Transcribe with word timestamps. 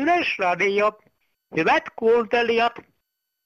Yleisradio, 0.00 0.98
hyvät 1.56 1.82
kuuntelijat, 1.98 2.72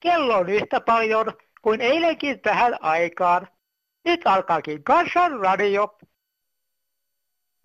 kello 0.01 0.37
on 0.37 0.49
yhtä 0.49 0.81
paljon 0.81 1.27
kuin 1.63 1.81
eilenkin 1.81 2.41
tähän 2.41 2.77
aikaan. 2.81 3.49
Nyt 4.05 4.21
alkaakin 4.25 4.85
Kansanradio. 4.85 5.99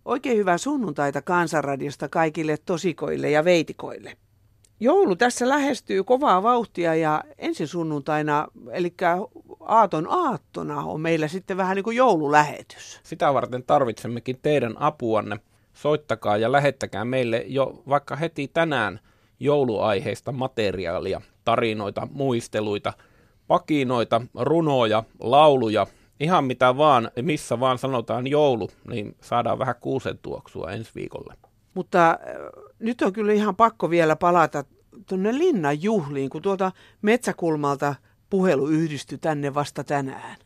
Oikein 0.06 0.38
hyvää 0.38 0.58
sunnuntaita 0.58 1.22
Kansanradiosta 1.22 2.10
kaikille 2.10 2.58
tosikoille 2.66 3.30
ja 3.30 3.46
veitikoille. 3.46 4.18
Joulu 4.80 5.16
tässä 5.16 5.50
lähestyy 5.50 6.04
kovaa 6.04 6.44
vauhtia 6.44 6.96
ja 6.96 7.24
ensi 7.38 7.68
sunnuntaina, 7.68 8.48
eli 8.72 8.94
aaton 9.60 10.08
aattona, 10.10 10.84
on 10.84 11.02
meillä 11.02 11.28
sitten 11.28 11.58
vähän 11.58 11.76
niin 11.76 11.84
kuin 11.84 11.98
joululähetys. 11.98 13.00
Sitä 13.04 13.34
varten 13.34 13.64
tarvitsemmekin 13.64 14.40
teidän 14.42 14.82
apuanne. 14.82 15.40
Soittakaa 15.80 16.38
ja 16.38 16.52
lähettäkää 16.52 17.06
meille 17.06 17.44
jo 17.48 17.84
vaikka 17.90 18.16
heti 18.16 18.48
tänään 18.48 19.00
jouluaiheista 19.40 20.32
materiaalia, 20.32 21.22
tarinoita, 21.46 22.08
muisteluita, 22.12 22.94
pakinoita, 23.48 24.22
runoja, 24.36 25.04
lauluja, 25.20 25.88
ihan 26.20 26.44
mitä 26.44 26.78
vaan, 26.78 27.12
missä 27.22 27.60
vaan 27.60 27.78
sanotaan 27.78 28.28
joulu, 28.28 28.70
niin 28.90 29.16
saadaan 29.22 29.60
vähän 29.60 29.76
kuusen 29.80 30.18
tuoksua 30.18 30.72
ensi 30.72 30.92
viikolle. 30.96 31.34
Mutta 31.74 32.10
äh, 32.10 32.18
nyt 32.80 33.02
on 33.02 33.14
kyllä 33.14 33.34
ihan 33.34 33.56
pakko 33.56 33.90
vielä 33.90 34.16
palata 34.16 34.64
tuonne 35.06 35.38
linnan 35.38 35.84
juhliin, 35.84 36.30
kun 36.30 36.42
tuolta 36.42 36.72
metsäkulmalta 37.02 37.96
puhelu 38.30 38.68
yhdistyi 38.68 39.18
tänne 39.18 39.54
vasta 39.54 39.84
tänään. 39.84 40.38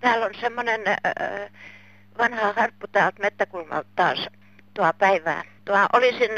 Täällä 0.00 0.26
on 0.26 0.32
semmoinen 0.40 0.80
äh, 0.88 1.50
vanha 2.20 2.52
harppu 2.56 2.86
täältä 2.86 3.22
mettäkulmalta 3.22 3.88
taas 3.96 4.28
tuo 4.74 4.92
päivää. 4.98 5.44
Tuo 5.64 5.78
olisin 5.92 6.30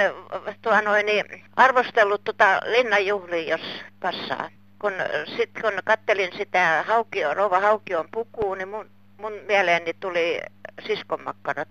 tuo 0.63 0.81
noin, 0.81 1.07
niin 1.07 1.25
arvostellut 1.57 2.25
tuota 2.25 2.61
linnanjuhlia, 2.65 3.51
jos 3.51 3.83
passaa. 4.01 4.51
Kun, 4.79 4.93
sit, 5.37 5.51
kun 5.61 5.73
kattelin 5.85 6.33
sitä 6.37 6.85
haukio, 6.89 7.35
rouva 7.35 7.61
haukion 7.61 8.09
pukuun, 8.13 8.59
niin 8.59 8.69
mun, 8.69 8.91
mun 9.17 9.33
mieleeni 9.47 9.95
tuli 10.01 10.41
siskonmakkarat. 10.87 11.69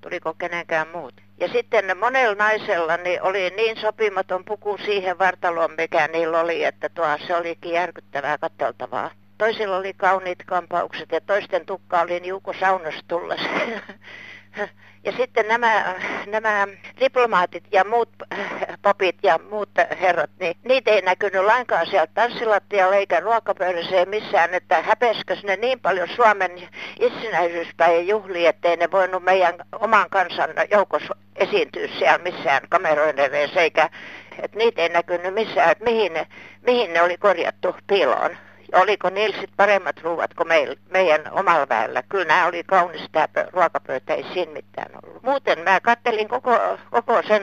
Tuliko 0.00 0.34
kenenkään 0.34 0.88
muut. 0.88 1.14
Ja 1.40 1.48
sitten 1.48 1.98
monella 1.98 2.34
naisella 2.34 2.96
niin 2.96 3.22
oli 3.22 3.50
niin 3.50 3.80
sopimaton 3.80 4.44
puku 4.44 4.78
siihen 4.84 5.18
vartaloon, 5.18 5.70
mikä 5.78 6.08
niillä 6.08 6.40
oli, 6.40 6.64
että 6.64 6.88
tuo, 6.88 7.18
se 7.26 7.36
olikin 7.36 7.72
järkyttävää 7.72 8.38
katteltavaa. 8.38 9.10
Toisilla 9.42 9.76
oli 9.76 9.94
kauniit 9.94 10.38
kampaukset 10.46 11.12
ja 11.12 11.20
toisten 11.20 11.66
tukka 11.66 12.00
oli 12.00 12.20
niuko 12.20 12.54
saunasta. 12.60 13.14
Ja 15.04 15.12
sitten 15.16 15.48
nämä, 15.48 15.94
nämä 16.26 16.66
diplomaatit 17.00 17.64
ja 17.72 17.84
muut 17.84 18.08
papit 18.82 19.16
ja 19.22 19.38
muut 19.50 19.68
herrat, 20.00 20.30
niin 20.40 20.56
niitä 20.64 20.90
ei 20.90 21.00
näkynyt 21.00 21.44
lainkaan 21.44 21.86
sieltä 21.86 22.12
tanssilattialla 22.14 22.96
eikä 22.96 23.20
ruokapöydässä 23.20 24.04
missään, 24.04 24.54
että 24.54 24.82
häpeskös 24.82 25.44
ne 25.44 25.56
niin 25.56 25.80
paljon 25.80 26.08
Suomen 26.08 26.68
itsenäisyyspäivän 27.00 28.06
juhlia, 28.06 28.50
ettei 28.50 28.76
ne 28.76 28.90
voinut 28.90 29.24
meidän 29.24 29.54
oman 29.80 30.10
kansan 30.10 30.50
joukossa 30.70 31.14
esiintyä 31.36 31.88
siellä 31.98 32.18
missään 32.18 32.62
kameroiden 32.68 33.30
eikä, 33.56 33.90
että 34.42 34.58
niitä 34.58 34.82
ei 34.82 34.88
näkynyt 34.88 35.34
missään, 35.34 35.70
että 35.70 35.84
mihin 35.84 36.12
ne, 36.12 36.26
mihin 36.66 36.92
ne 36.92 37.02
oli 37.02 37.16
korjattu 37.16 37.76
piiloon 37.86 38.36
oliko 38.72 39.10
niillä 39.10 39.36
sitten 39.36 39.56
paremmat 39.56 40.00
ruuat 40.02 40.34
kuin 40.34 40.48
meil, 40.48 40.76
meidän 40.90 41.20
omalla 41.30 41.68
väellä. 41.68 42.02
Kyllä 42.08 42.24
nämä 42.24 42.46
oli 42.46 42.64
kaunis 42.64 43.08
tämä 43.12 43.28
ruokapöytä, 43.52 44.14
ei 44.14 44.26
siinä 44.32 44.52
mitään 44.52 44.90
ollut. 45.02 45.22
Muuten 45.22 45.58
mä 45.58 45.80
kattelin 45.80 46.28
koko, 46.28 46.78
koko 46.90 47.22
sen 47.28 47.42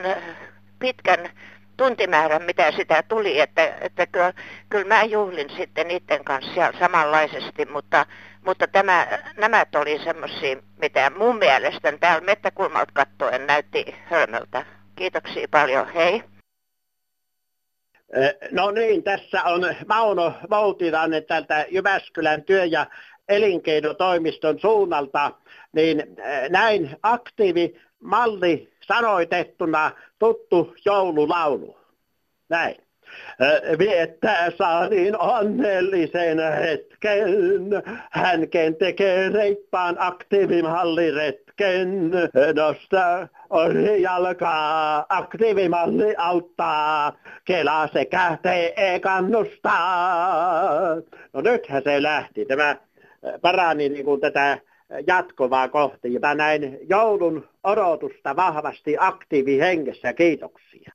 pitkän 0.80 1.30
tuntimäärän, 1.78 2.44
mitä 2.44 2.72
sitä 2.72 3.04
tuli, 3.04 3.40
että, 3.40 3.74
että 3.82 4.08
kyllä, 4.08 4.34
kyllä 4.70 4.86
mä 4.86 5.04
juhlin 5.04 5.50
sitten 5.58 5.88
niiden 5.88 6.24
kanssa 6.24 6.54
siellä 6.54 6.80
samanlaisesti, 6.80 7.66
mutta, 7.66 8.06
mutta 8.46 8.68
tämä, 8.68 9.08
nämä 9.38 9.66
oli 9.76 10.00
semmoisia, 10.04 10.58
mitä 10.82 11.12
mun 11.18 11.38
mielestä 11.38 11.98
täällä 12.00 12.26
mettäkulmalta 12.26 12.92
kattoen 12.94 13.48
näytti 13.48 13.96
hölmöltä. 14.06 14.66
Kiitoksia 14.96 15.48
paljon, 15.52 15.94
hei. 15.94 16.24
No 18.52 18.72
niin, 18.72 19.04
tässä 19.04 19.44
on 19.44 19.76
Mauno 19.88 20.34
Voutilainen 20.50 21.26
tältä 21.26 21.66
Jyväskylän 21.72 22.44
työ- 22.44 22.66
ja 22.66 22.86
elinkeinotoimiston 23.30 24.60
suunnalta, 24.60 25.32
niin 25.72 26.04
näin 26.50 26.98
aktiivimalli 27.04 28.74
sanoitettuna 28.88 29.92
tuttu 30.20 30.76
joululaulu. 30.86 31.78
Näin. 32.50 32.89
Viettää 33.80 34.52
saanin 34.58 35.20
onnellisen 35.20 36.38
hetken, 36.62 37.30
hän 38.12 38.42
tekee 38.80 39.30
reippaan 39.30 39.96
aktiivimalliretken 40.00 42.12
nosta 42.56 43.28
on 43.50 44.02
jalkaa, 44.02 45.06
aktiivimalli 45.10 46.16
auttaa, 46.18 47.14
Kela 47.46 47.90
sekä 47.94 48.38
TE 48.42 49.00
kannustaa. 49.02 50.96
No 51.34 51.42
nythän 51.42 51.84
se 51.84 52.04
lähti, 52.04 52.46
tämä 52.46 52.76
parani 53.42 53.90
niin 53.90 54.06
kuin 54.06 54.22
tätä 54.22 54.58
jatkovaa 55.08 55.68
kohti, 55.68 56.14
jota 56.14 56.36
näin 56.36 56.78
joulun 56.90 57.48
odotusta 57.64 58.36
vahvasti 58.36 58.96
aktiivihengessä. 59.00 60.14
Kiitoksia. 60.14 60.92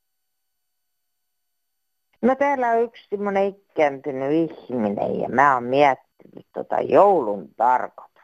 No 2.24 2.34
täällä 2.34 2.70
on 2.70 2.82
yksi 2.82 3.08
semmoinen 3.10 3.44
ikääntynyt 3.44 4.32
ihminen 4.32 5.20
ja 5.20 5.28
mä 5.28 5.54
oon 5.54 5.64
miettinyt 5.64 6.46
tota 6.52 6.80
joulun 6.80 7.48
tarkoitusta 7.56 8.14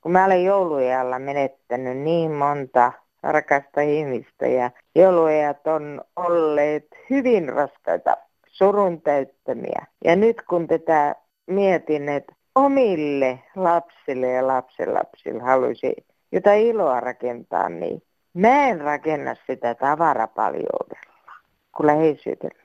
kun 0.00 0.12
mä 0.12 0.24
olen 0.24 0.44
joulujalla 0.44 1.18
menettänyt 1.18 1.98
niin 1.98 2.30
monta 2.30 2.92
rakasta 3.22 3.80
ihmistä 3.80 4.46
ja 4.46 4.70
jouluajat 4.94 5.66
on 5.66 6.04
olleet 6.16 6.86
hyvin 7.10 7.48
raskaita, 7.48 8.16
surun 8.46 9.02
täyttämiä. 9.02 9.86
Ja 10.04 10.16
nyt 10.16 10.42
kun 10.42 10.66
tätä 10.66 11.14
mietin, 11.46 12.08
että 12.08 12.32
omille 12.54 13.38
lapsille 13.56 14.30
ja 14.30 14.46
lapsenlapsille 14.46 15.42
haluaisin 15.42 15.94
jotain 16.32 16.66
iloa 16.66 17.00
rakentaa, 17.00 17.68
niin 17.68 18.02
mä 18.34 18.68
en 18.68 18.80
rakenna 18.80 19.34
sitä 19.46 19.74
tavarapaljoudella, 19.74 21.32
kun 21.76 21.86
läheisyydellä. 21.86 22.59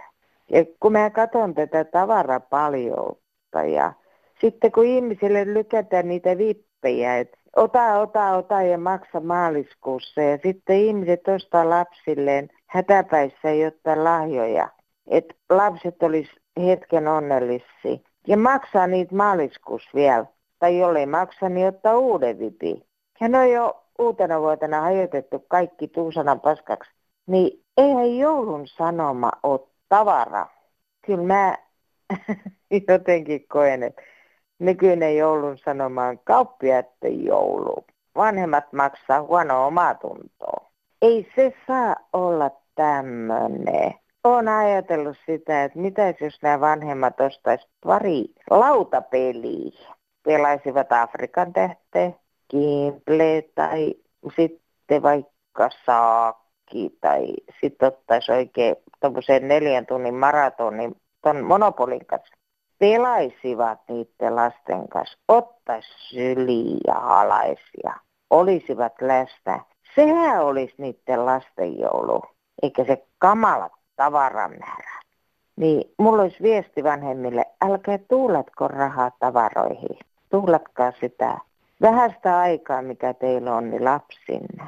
Ja 0.51 0.65
kun 0.79 0.91
mä 0.91 1.09
katson 1.09 1.53
tätä 1.53 1.83
tavarapaljoutta 1.83 3.63
ja 3.63 3.93
sitten 4.41 4.71
kun 4.71 4.85
ihmisille 4.85 5.53
lykätään 5.53 6.07
niitä 6.07 6.35
tyyppejä, 6.85 7.17
että 7.17 7.37
ota, 7.55 7.99
ota, 7.99 8.35
ota 8.35 8.61
ja 8.61 8.77
maksa 8.77 9.19
maaliskuussa. 9.19 10.21
Ja 10.21 10.37
sitten 10.43 10.77
ihmiset 10.77 11.27
ostaa 11.27 11.69
lapsilleen 11.69 12.49
hätäpäissä 12.67 13.51
jotta 13.51 14.03
lahjoja, 14.03 14.69
että 15.07 15.33
lapset 15.49 16.03
olisi 16.03 16.31
hetken 16.65 17.07
onnellisia. 17.07 17.97
Ja 18.27 18.37
maksaa 18.37 18.87
niitä 18.87 19.15
maaliskuussa 19.15 19.89
vielä. 19.95 20.25
Tai 20.59 20.79
jollei 20.79 21.05
maksa, 21.05 21.49
niin 21.49 21.67
ottaa 21.67 21.97
uuden 21.97 22.39
vipi. 22.39 22.85
Ja 23.21 23.29
ne 23.29 23.39
on 23.39 23.51
jo 23.51 23.83
uutena 23.99 24.41
vuotena 24.41 24.81
hajotettu 24.81 25.45
kaikki 25.47 25.87
tuusanan 25.87 26.39
paskaksi. 26.39 26.91
Niin 27.27 27.63
eihän 27.77 28.17
joulun 28.17 28.67
sanoma 28.67 29.31
ole 29.43 29.59
tavara. 29.89 30.47
Kyllä 31.05 31.23
mä 31.23 31.57
jotenkin 32.89 33.47
koen, 33.47 33.83
että 33.83 34.01
Nykyinen 34.59 35.17
joulun 35.17 35.57
sanoma 35.57 36.05
on 36.05 36.19
kauppiaiden 36.23 37.25
joulu. 37.25 37.85
Vanhemmat 38.15 38.73
maksaa 38.73 39.21
huono 39.21 39.67
omatuntoa. 39.67 40.69
Ei 41.01 41.31
se 41.35 41.53
saa 41.67 41.95
olla 42.13 42.51
tämmöinen. 42.75 43.93
Olen 44.23 44.47
ajatellut 44.47 45.17
sitä, 45.25 45.63
että 45.63 45.79
mitä 45.79 46.13
jos 46.21 46.41
nämä 46.41 46.59
vanhemmat 46.59 47.21
ostaisivat 47.21 47.71
pari 47.83 48.25
lautapeliä. 48.49 49.95
Pelaisivat 50.23 50.91
Afrikan 50.91 51.53
tähteen, 51.53 52.15
Kimple 52.47 53.43
tai 53.55 53.95
sitten 54.35 55.03
vaikka 55.03 55.69
Saakki 55.85 56.44
tai 57.01 57.27
sitten 57.61 57.87
ottaisi 57.87 58.31
oikein 58.31 58.75
tuommoisen 58.99 59.47
neljän 59.47 59.85
tunnin 59.85 60.15
maratonin 60.15 60.95
tuon 61.23 61.43
Monopolin 61.43 62.05
kanssa 62.05 62.35
pelaisivat 62.79 63.79
niiden 63.89 64.35
lasten 64.35 64.87
kanssa, 64.87 65.17
ottaisi 65.27 65.89
syliä 66.09 66.77
ja 66.87 66.93
halaisia, 66.93 67.93
olisivat 68.29 68.93
läsnä. 69.01 69.59
Sehän 69.95 70.45
olisi 70.45 70.75
niiden 70.77 71.25
lasten 71.25 71.79
joulu, 71.79 72.21
eikä 72.61 72.83
se 72.83 73.05
kamala 73.17 73.69
tavaramäärä. 73.95 75.01
Niin 75.55 75.93
mulla 75.97 76.21
olisi 76.21 76.43
viesti 76.43 76.83
vanhemmille, 76.83 77.45
älkää 77.61 77.97
tuulatko 77.97 78.67
rahaa 78.67 79.11
tavaroihin. 79.19 79.99
Tuulatkaa 80.29 80.91
sitä 80.99 81.37
vähäistä 81.81 82.37
aikaa, 82.37 82.81
mikä 82.81 83.13
teillä 83.13 83.55
on, 83.55 83.69
niin 83.69 83.85
lapsinne. 83.85 84.63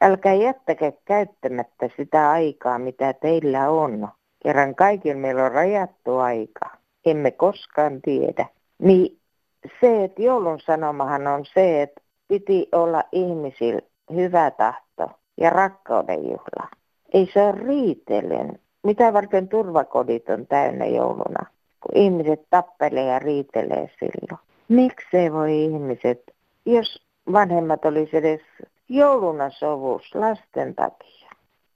Älkää 0.00 0.34
jättäkää 0.34 0.92
käyttämättä 1.04 1.90
sitä 1.96 2.30
aikaa, 2.30 2.78
mitä 2.78 3.12
teillä 3.12 3.70
on. 3.70 4.08
Kerran 4.42 4.74
kaikilla 4.74 5.20
meillä 5.20 5.44
on 5.44 5.52
rajattu 5.52 6.16
aika. 6.16 6.70
Emme 7.04 7.30
koskaan 7.30 8.02
tiedä. 8.02 8.46
Niin 8.78 9.18
se, 9.80 10.04
että 10.04 10.22
joulun 10.22 10.60
sanomahan 10.60 11.26
on 11.26 11.44
se, 11.54 11.82
että 11.82 12.00
piti 12.28 12.68
olla 12.72 13.04
ihmisillä 13.12 13.80
hyvä 14.14 14.50
tahto 14.50 15.10
ja 15.40 15.50
rakkauden 15.50 16.24
juhla. 16.24 16.68
Ei 17.12 17.30
se 17.32 17.42
ole 17.42 17.52
riitelen. 17.52 18.58
Mitä 18.82 19.12
varten 19.12 19.48
turvakodit 19.48 20.28
on 20.28 20.46
täynnä 20.46 20.86
jouluna, 20.86 21.46
kun 21.80 21.96
ihmiset 22.02 22.40
tappelee 22.50 23.04
ja 23.04 23.18
riitelee 23.18 23.90
silloin. 23.98 24.42
Miksei 24.68 25.32
voi 25.32 25.64
ihmiset, 25.64 26.22
jos 26.66 27.06
vanhemmat 27.32 27.84
olisi 27.84 28.16
edes 28.16 28.40
jouluna 28.88 29.50
sovus 29.50 30.14
lasten 30.14 30.74
takia, 30.74 31.30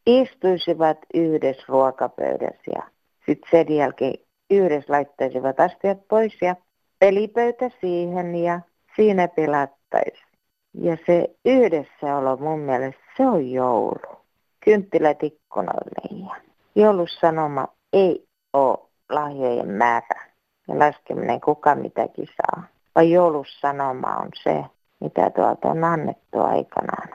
istuisivat 0.06 0.99
yhdessä 1.14 1.64
ruokapöydässä 1.69 2.70
ja 2.75 2.82
sitten 3.26 3.50
sen 3.50 3.76
jälkeen 3.76 4.14
yhdessä 4.50 4.93
laittaisivat 4.93 5.61
astiat 5.61 5.99
pois 6.09 6.38
ja 6.43 6.56
pelipöytä 6.99 7.70
siihen 7.81 8.35
ja 8.35 8.61
siinä 8.97 9.29
pelattaisiin. 9.29 10.32
Ja 10.75 10.97
se 11.06 11.29
yhdessäolo 11.44 12.37
mun 12.37 12.61
mielestä 12.61 13.03
se 13.17 13.26
on 13.26 13.50
joulu. 13.50 14.23
Kynttilät 14.64 15.23
ikkunoille 15.23 16.26
ja 16.26 16.37
joulusanoma 16.75 17.69
ei 17.93 18.26
ole 18.53 18.79
lahjojen 19.11 19.69
määrä 19.69 20.26
ja 20.69 20.79
laskeminen 20.79 21.41
kuka 21.41 21.75
mitäkin 21.75 22.26
saa. 22.26 22.62
Vaan 22.94 23.11
joulussanoma 23.11 24.17
on 24.17 24.29
se, 24.43 24.64
mitä 25.02 25.31
tuolta 25.31 25.69
on 25.69 25.84
annettu 25.84 26.40
aikanaan. 26.40 27.08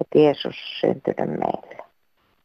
Että 0.00 0.18
Jeesus 0.18 0.54
syntynyt 0.80 1.38
meille. 1.38 1.84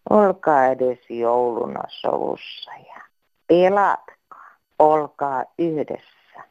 Olkaa 0.09 0.65
edes 0.67 0.99
jouluna 1.09 1.83
sovussa 1.87 2.71
ja 2.71 3.01
pelatkaa. 3.47 4.51
Olkaa 4.79 5.45
yhdessä. 5.59 6.43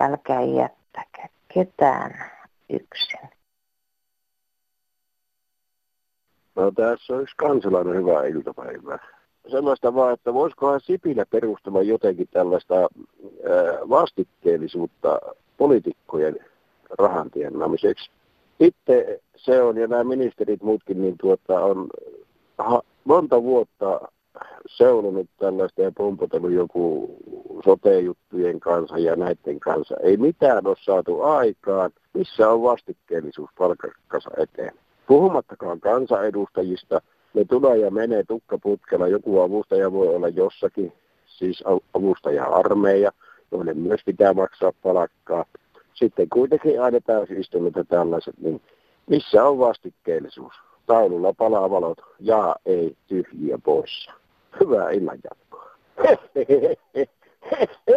Älkää 0.00 0.42
jättäkää 0.42 1.28
ketään 1.54 2.30
yksin. 2.70 3.28
No 6.56 6.70
tässä 6.70 7.14
olisi 7.14 7.34
kansalainen 7.36 7.94
hyvää 7.94 8.24
iltapäivää. 8.24 8.98
Sellaista 9.50 9.94
vaan, 9.94 10.14
että 10.14 10.34
voisikohan 10.34 10.80
Sipilä 10.80 11.26
perustella 11.30 11.82
jotenkin 11.82 12.28
tällaista 12.30 12.74
vastikkeellisuutta 13.88 15.20
poliitikkojen 15.56 16.36
rahan 16.98 17.30
tienaamiseksi. 17.30 18.10
Sitten 18.62 19.04
se 19.36 19.62
on, 19.62 19.76
ja 19.76 19.86
nämä 19.86 20.04
ministerit 20.04 20.62
muutkin, 20.62 21.02
niin 21.02 21.14
tuota, 21.20 21.60
on 21.60 21.88
ha, 22.58 22.82
monta 23.04 23.42
vuotta 23.42 24.00
seulunut 24.66 25.26
tällaista 25.38 25.82
ja 25.82 25.92
pompotellut 25.96 26.52
joku 26.52 27.16
sote-juttujen 27.64 28.60
kanssa 28.60 28.98
ja 28.98 29.16
näiden 29.16 29.60
kanssa. 29.60 29.96
Ei 30.02 30.16
mitään 30.16 30.66
ole 30.66 30.76
saatu 30.80 31.22
aikaan. 31.22 31.90
Missä 32.14 32.50
on 32.50 32.62
vastikkeellisuus 32.62 33.50
palkakkasa 33.58 34.30
eteen? 34.36 34.72
Puhumattakaan 35.06 35.80
kansanedustajista, 35.80 37.00
ne 37.34 37.44
tulee 37.44 37.76
ja 37.76 37.90
menee 37.90 38.24
tukkaputkella. 38.28 39.08
Joku 39.08 39.40
avustaja 39.40 39.92
voi 39.92 40.08
olla 40.08 40.28
jossakin, 40.28 40.92
siis 41.26 41.64
avustaja-armeija, 41.94 43.12
joille 43.52 43.74
myös 43.74 44.00
pitää 44.04 44.34
maksaa 44.34 44.72
palakkaa. 44.82 45.44
Sitten 45.98 46.28
kuitenkin 46.28 46.82
aina 46.82 47.00
täysistunut 47.00 47.76
ja 47.76 47.84
tällaiset, 47.84 48.38
niin 48.38 48.62
missä 49.06 49.44
on 49.44 49.58
vastikkeellisuus? 49.58 50.54
Taululla 50.86 51.32
palaa 51.32 51.70
valot, 51.70 51.98
ja 52.20 52.56
ei 52.66 52.96
tyhjiä 53.06 53.58
poissa. 53.64 54.12
Hyvää 54.60 54.90
illanjatkoa. 54.90 55.70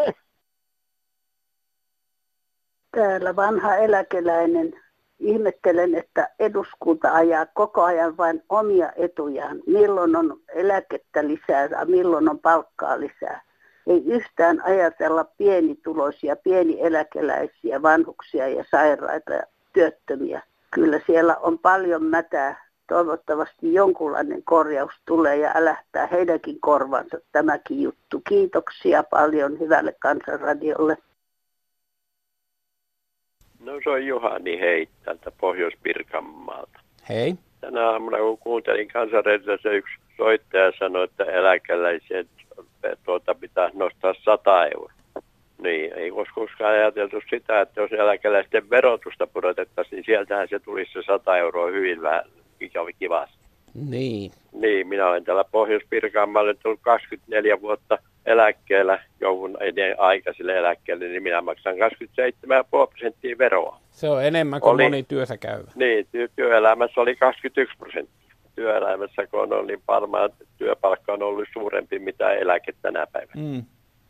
Täällä 2.92 3.36
vanha 3.36 3.76
eläkeläinen 3.76 4.74
ihmettelen, 5.20 5.96
että 5.96 6.30
eduskunta 6.40 7.12
ajaa 7.14 7.46
koko 7.46 7.82
ajan 7.84 8.18
vain 8.18 8.44
omia 8.50 8.92
etujaan. 8.96 9.62
Milloin 9.68 10.16
on 10.16 10.40
eläkettä 10.56 11.28
lisää 11.28 11.66
ja 11.66 11.86
milloin 11.86 12.30
on 12.30 12.40
palkkaa 12.40 13.00
lisää. 13.00 13.42
Ei 13.88 14.04
yhtään 14.06 14.62
ajatella 14.64 15.24
pienituloisia, 15.24 16.36
pienieläkeläisiä, 16.36 17.82
vanhuksia 17.82 18.48
ja 18.48 18.66
sairaita 18.72 19.34
ja 19.34 19.44
työttömiä. 19.74 20.42
Kyllä 20.72 21.00
siellä 21.06 21.36
on 21.36 21.60
paljon 21.60 22.04
mätää. 22.04 22.72
Toivottavasti 22.88 23.74
jonkunlainen 23.74 24.44
korjaus 24.44 24.94
tulee 25.06 25.38
ja 25.38 25.52
älähtää 25.56 26.08
heidänkin 26.08 26.62
korvansa 26.62 27.18
tämäkin 27.32 27.82
juttu. 27.82 28.22
Kiitoksia 28.30 29.04
paljon 29.04 29.60
hyvälle 29.60 29.96
kansanradiolle. 30.00 30.98
No 33.60 33.72
se 33.84 33.90
on 33.90 34.06
Juhani 34.06 34.60
hei 34.60 34.90
täältä 35.06 35.32
Pohjois-Pirkanmaalta. 35.32 36.80
Hei. 37.10 37.36
Tänä 37.62 37.90
aamuna 37.90 38.18
kun 38.18 38.38
kuuntelin 38.38 38.88
kansanrediossa 38.88 39.70
yksi 39.70 39.94
soittaja 40.18 40.72
sanoi, 40.80 41.04
että 41.04 41.24
eläkeläisiä 41.24 42.24
tuota, 43.06 43.36
pitää 43.36 43.70
nostaa 43.74 44.14
100 44.24 44.66
euroa. 44.66 44.92
Niin, 45.64 45.94
ei 45.94 46.12
koskaan 46.36 46.74
ajateltu 46.74 47.18
sitä, 47.30 47.62
että 47.62 47.82
jos 47.82 47.92
eläkeläisten 47.92 48.70
verotusta 48.70 49.28
pudotettaisiin, 49.28 49.96
niin 49.96 50.06
sieltähän 50.06 50.48
se 50.48 50.60
tulisi 50.60 50.92
se 50.94 51.02
100 51.06 51.38
euroa 51.38 51.68
hyvin 51.68 52.02
vähän 52.02 52.24
kivasti. 53.00 53.36
Niin. 53.74 54.32
Niin, 54.52 54.88
minä 54.88 55.08
olen 55.08 55.24
täällä 55.24 55.44
Pohjois-Pirkanmaalle 55.52 56.54
tullut 56.54 56.80
24 56.82 57.62
vuotta 57.62 57.98
eläkkeellä, 58.26 59.00
joudun 59.20 59.58
aikaisille 59.98 60.58
eläkkeelle, 60.58 61.08
niin 61.08 61.24
minä 61.24 61.42
maksan 61.42 61.76
27,5 61.76 61.80
prosenttia 62.90 63.38
veroa. 63.38 63.80
Se 63.92 64.10
on 64.10 64.24
enemmän 64.26 64.62
kuin 64.62 64.74
oli, 64.74 64.84
moni 64.84 65.04
työssä 65.04 65.38
käyvä. 65.38 65.72
Niin, 65.76 66.06
ty- 66.06 66.32
työelämässä 66.36 67.02
oli 67.02 67.16
21 67.16 67.78
prosenttia. 67.78 68.31
Työelämässä, 68.56 69.28
kun 69.28 69.42
on 69.42 69.54
ollut 69.54 69.68
niin 69.68 69.84
varmaan 69.88 70.30
työpalkka 70.58 71.14
on 71.14 71.24
ollut 71.24 71.48
suurempi 71.54 72.00
mitä 72.00 72.34
eläke 72.34 72.74
tänä 72.82 73.08
päivänä. 73.12 73.42
Mm. 73.42 73.64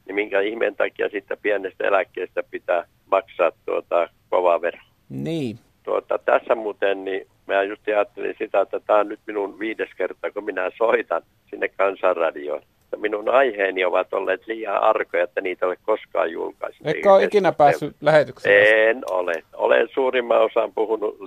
Niin 0.05 0.15
minkä 0.15 0.39
ihmeen 0.39 0.75
takia 0.75 1.10
sitten 1.10 1.38
pienestä 1.41 1.88
eläkkeestä 1.88 2.43
pitää 2.51 2.86
maksaa 3.12 3.51
tuota 3.65 4.10
kovaa 4.29 4.62
veroa. 4.62 4.81
Niin. 5.10 5.60
Tuota, 5.83 6.17
tässä 6.17 6.55
muuten, 6.55 7.05
niin 7.05 7.27
mä 7.48 7.63
just 7.63 7.88
ajattelin 7.88 8.36
sitä, 8.38 8.62
että 8.62 8.79
tämä 8.79 9.00
on 9.00 9.10
nyt 9.10 9.19
minun 9.27 9.60
viides 9.60 9.89
kerta, 9.98 10.31
kun 10.31 10.43
minä 10.43 10.71
soitan 10.77 11.21
sinne 11.50 11.67
kansanradioon 11.67 12.62
että 12.91 13.01
minun 13.01 13.29
aiheeni 13.29 13.86
ovat 13.86 14.13
olleet 14.13 14.48
liian 14.48 14.81
arkoja, 14.83 15.24
että 15.24 15.41
niitä 15.41 15.65
ole 15.65 15.77
koskaan 15.86 16.31
julkaistu. 16.31 16.83
Eikö 16.86 17.13
ole 17.13 17.24
ikinä 17.24 17.51
päässyt 17.51 17.95
lähetykseen? 18.01 18.89
En 18.89 19.01
ole. 19.12 19.33
Olen 19.53 19.88
suurimman 19.93 20.41
osan 20.41 20.71
puhunut, 20.75 21.17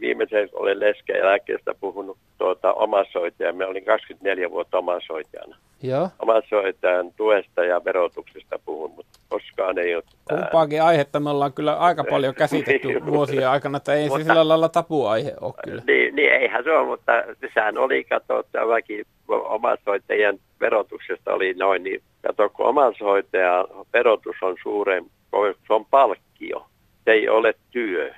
viimeisen 0.00 0.48
olen 0.52 0.80
leskeeläkkeestä 0.80 1.74
puhunut 1.80 2.18
tuota, 2.38 2.72
omasoitajaa. 2.72 3.52
Mä 3.52 3.66
olin 3.66 3.84
24 3.84 4.50
vuotta 4.50 4.78
omasoitajana. 4.78 5.56
Joo. 5.82 6.08
Omasoitajan 6.18 7.12
tuesta 7.16 7.64
ja 7.64 7.84
verotuksesta 7.84 8.58
puhun, 8.64 8.90
mutta 8.90 9.20
koskaan 9.28 9.78
ei 9.78 9.94
ole... 9.94 10.04
Kumpaakin 10.28 10.82
aihetta 10.82 11.20
me 11.20 11.30
ollaan 11.30 11.52
kyllä 11.52 11.76
aika 11.76 12.04
paljon 12.04 12.34
käsitetty 12.42 12.88
niin, 12.88 13.06
vuosien 13.06 13.48
aikana, 13.48 13.76
että 13.76 13.94
ei 13.94 14.08
se 14.08 14.22
sillä 14.24 14.48
lailla 14.48 14.68
tapuaihe 14.68 15.34
ole 15.40 15.54
kyllä. 15.64 15.82
Niin, 15.86 16.16
niin 16.16 16.32
eihän 16.32 16.64
se 16.64 16.70
ole, 16.70 16.86
mutta 16.86 17.12
sehän 17.54 17.78
oli, 17.78 18.04
kato, 18.04 18.42
tämäkin 18.52 19.06
omaishoitajien 19.28 20.40
verotuksesta 20.60 21.34
oli 21.34 21.54
noin, 21.54 21.82
niin 21.82 22.02
kato, 22.26 22.50
kun 22.50 22.66
omaishoitajan 22.66 23.66
verotus 23.92 24.36
on 24.42 24.56
suurempi, 24.62 25.10
se 25.66 25.72
on 25.72 25.86
palkkio, 25.86 26.66
se 27.04 27.10
ei 27.10 27.28
ole 27.28 27.54
työ, 27.70 28.14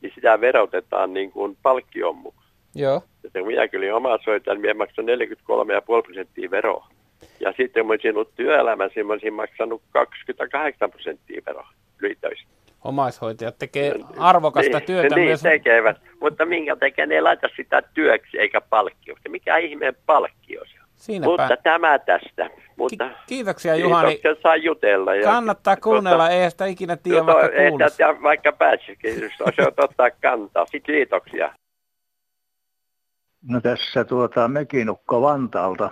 niin 0.00 0.12
sitä 0.14 0.40
verotetaan 0.40 1.14
niin 1.14 1.32
kuin 1.32 1.56
palkkion 1.62 2.16
mukaan. 2.16 2.44
Joo. 2.74 3.02
Ja 3.22 3.30
kun 3.30 3.46
minä 3.46 3.68
kyllä 3.68 3.96
omaishoitajan, 3.96 4.56
niin 4.56 4.60
minä 4.60 4.74
maksan 4.74 5.04
43,5 5.04 6.02
prosenttia 6.04 6.50
veroa. 6.50 6.93
Ja 7.40 7.54
sitten 7.56 7.82
kun 7.84 7.90
olisin 7.90 8.14
ollut 8.14 8.34
työelämässä, 8.34 9.00
niin 9.00 9.10
olisin 9.10 9.34
maksanut 9.34 9.82
28 9.90 10.90
prosenttia 10.90 11.42
veroa 11.46 11.68
ylitöistä. 12.02 12.48
Omaishoitajat 12.84 13.58
tekee 13.58 13.94
arvokasta 14.18 14.78
niin, 14.78 14.86
työtä 14.86 15.14
niin, 15.14 15.28
myös. 15.28 15.42
tekevät, 15.42 15.96
mutta 16.20 16.46
minkä 16.46 16.76
tekee, 16.76 17.06
ne 17.06 17.14
ei 17.14 17.22
laita 17.22 17.48
sitä 17.56 17.82
työksi 17.94 18.38
eikä 18.38 18.60
palkkioksi. 18.60 19.28
Mikä 19.28 19.56
ihmeen 19.56 19.96
palkkio 20.06 20.64
se 20.64 20.80
on? 20.80 20.84
Siinäpä. 20.94 21.30
Mutta 21.30 21.56
tämä 21.62 21.98
tästä. 21.98 22.50
Mutta 22.76 23.08
Ki- 23.08 23.14
kiitoksia 23.26 23.76
Juhani. 23.76 24.08
Kiitoksia, 24.08 24.42
saa 24.42 24.56
jutella. 24.56 25.14
Ja, 25.14 25.22
Kannattaa 25.22 25.76
kuunnella, 25.76 26.30
ei 26.30 26.50
sitä 26.50 26.66
ikinä 26.66 26.96
tiedä 26.96 27.26
vaikka 27.26 27.48
kuulisi. 27.68 28.02
Ja 28.02 28.22
vaikka 28.22 28.52
pääsikin, 28.52 29.14
se 29.14 29.44
on 29.44 29.52
ottaa 29.76 30.10
kantaa. 30.22 30.64
Sitten 30.64 30.94
kiitoksia. 30.94 31.54
No 33.48 33.60
tässä 33.60 34.04
tuota 34.04 34.48
Mökinukko 34.48 35.22
Vantaalta, 35.22 35.90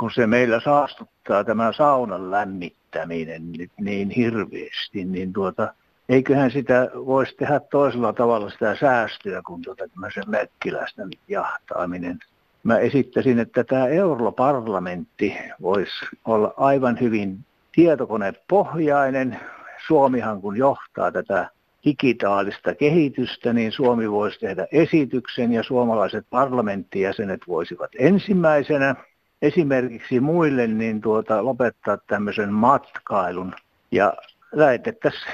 kun 0.00 0.10
se 0.10 0.26
meillä 0.26 0.60
saastuttaa 0.60 1.44
tämä 1.44 1.72
saunan 1.72 2.30
lämmittäminen 2.30 3.52
nyt 3.52 3.70
niin 3.80 4.10
hirveästi, 4.10 5.04
niin 5.04 5.32
tuota, 5.32 5.74
eiköhän 6.08 6.50
sitä 6.50 6.90
voisi 6.94 7.36
tehdä 7.36 7.60
toisella 7.60 8.12
tavalla 8.12 8.50
sitä 8.50 8.76
säästöä 8.76 9.42
kuin 9.46 9.62
tuota 9.62 9.88
tämmöisen 9.88 10.24
mökkiläisten 10.26 11.08
jahtaaminen. 11.28 12.18
Mä 12.62 12.78
esittäisin, 12.78 13.38
että 13.38 13.64
tämä 13.64 13.86
europarlamentti 13.86 15.36
voisi 15.62 15.92
olla 16.24 16.54
aivan 16.56 17.00
hyvin 17.00 17.38
tietokonepohjainen. 17.72 19.40
Suomihan 19.86 20.40
kun 20.40 20.56
johtaa 20.56 21.12
tätä 21.12 21.50
digitaalista 21.84 22.74
kehitystä, 22.74 23.52
niin 23.52 23.72
Suomi 23.72 24.10
voisi 24.10 24.40
tehdä 24.40 24.66
esityksen 24.72 25.52
ja 25.52 25.62
suomalaiset 25.62 26.26
parlamenttijäsenet 26.30 27.40
voisivat 27.48 27.90
ensimmäisenä 27.98 28.94
esimerkiksi 29.42 30.20
muille 30.20 30.66
niin 30.66 31.00
tuota, 31.00 31.44
lopettaa 31.44 31.98
tämmöisen 32.06 32.52
matkailun 32.52 33.54
ja 33.90 34.14
lähetettäisiin 34.52 35.32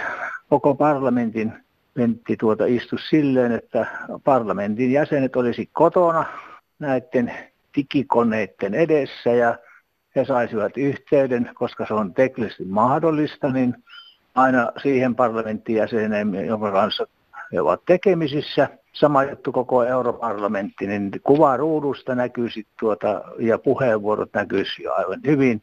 koko 0.48 0.75
parlamentin 0.75 1.52
Pentti 1.94 2.36
tuota 2.36 2.66
istu 2.66 2.96
silleen, 2.98 3.52
että 3.52 3.86
parlamentin 4.25 4.92
jäsenet 4.92 5.36
olisi 5.36 5.68
kotona 5.72 6.25
näiden 6.78 7.34
digikoneiden 7.76 8.75
edessä 8.75 9.30
ja 9.30 9.58
he 10.16 10.25
saisivat 10.25 10.76
yhteyden, 10.76 11.50
koska 11.54 11.86
se 11.86 11.94
on 11.94 12.14
teknisesti 12.14 12.64
mahdollista, 12.64 13.48
niin 13.52 13.75
aina 14.34 14.72
siihen 14.82 15.14
parlamenttijäseneen, 15.14 16.46
jonka 16.46 16.72
kanssa 16.72 17.06
he 17.52 17.60
ovat 17.60 17.84
tekemisissä. 17.86 18.68
Sama 19.00 19.24
juttu 19.24 19.52
koko 19.52 19.84
europarlamentti, 19.84 20.86
niin 20.86 21.10
kuva 21.22 21.56
ruudusta 21.56 22.14
näkyisi 22.14 22.66
tuota, 22.80 23.22
ja 23.38 23.58
puheenvuorot 23.58 24.30
näkyisi 24.34 24.86
aivan 24.86 25.20
hyvin. 25.26 25.62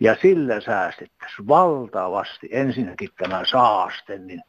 Ja 0.00 0.16
sillä 0.22 0.60
säästettäisiin 0.60 1.48
valtavasti 1.48 2.48
ensinnäkin 2.52 3.08
tämä 3.18 3.42
saaste, 3.50 4.18
niin 4.18 4.42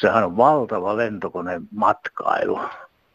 sehän 0.00 0.24
on 0.24 0.36
valtava 0.36 0.96
lentokone 0.96 1.60
matkailu. 1.70 2.60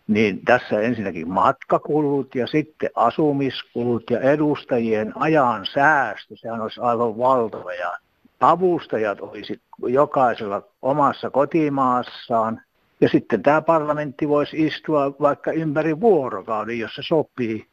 Niin 0.08 0.46
tässä 0.46 0.82
ensinnäkin 0.82 1.30
matkakulut 1.30 2.36
ja 2.36 2.48
sitten 2.48 2.90
asumiskulut 2.96 4.04
ja 4.10 4.20
edustajien 4.20 5.14
ajan 5.16 5.66
säästö, 5.66 6.36
sehän 6.36 6.62
olisi 6.62 6.82
aivan 6.82 7.18
valtava. 7.18 7.74
Ja 7.74 7.98
avustajat 8.40 9.22
olisi 9.22 9.62
jokaisella 9.88 10.62
omassa 10.82 11.30
kotimaassaan. 11.30 12.62
Ja 13.02 13.10
sitten 13.10 13.44
tämä 13.44 13.62
parlamentti 13.62 14.30
voisi 14.30 14.66
istua 14.66 15.16
vaikka 15.22 15.52
ympäri 15.52 16.00
vuorokauden, 16.00 16.80
jos 16.80 16.96
se 16.96 17.02
sopii. 17.02 17.68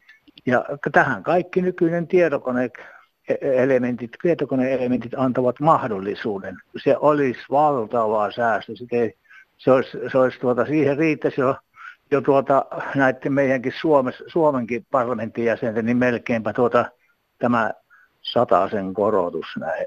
Ja 0.46 0.64
tähän 0.92 1.22
kaikki 1.22 1.62
nykyinen 1.62 2.06
tietokone 2.06 2.70
elementit, 3.40 4.10
tietokoneelementit 4.22 5.12
antavat 5.16 5.60
mahdollisuuden. 5.60 6.56
Se 6.76 6.96
olisi 6.96 7.40
valtavaa 7.50 8.30
säästö. 8.30 8.76
Sitten 8.76 9.12
se 9.58 9.70
olisi, 9.70 9.98
se 10.12 10.18
olisi 10.18 10.40
tuota, 10.40 10.66
siihen 10.66 10.96
riittäisi 10.96 11.40
jo, 11.40 11.56
jo 12.10 12.20
tuota, 12.20 12.66
näiden 12.94 13.32
meidänkin 13.32 13.72
Suomessa, 13.80 14.24
Suomenkin 14.26 14.86
parlamentin 14.90 15.44
jäsenten, 15.44 15.86
niin 15.86 15.96
melkeinpä 15.96 16.52
tuota, 16.52 16.84
tämä 17.38 17.70
sen 18.70 18.94
korotus 18.94 19.46
näihin 19.58 19.86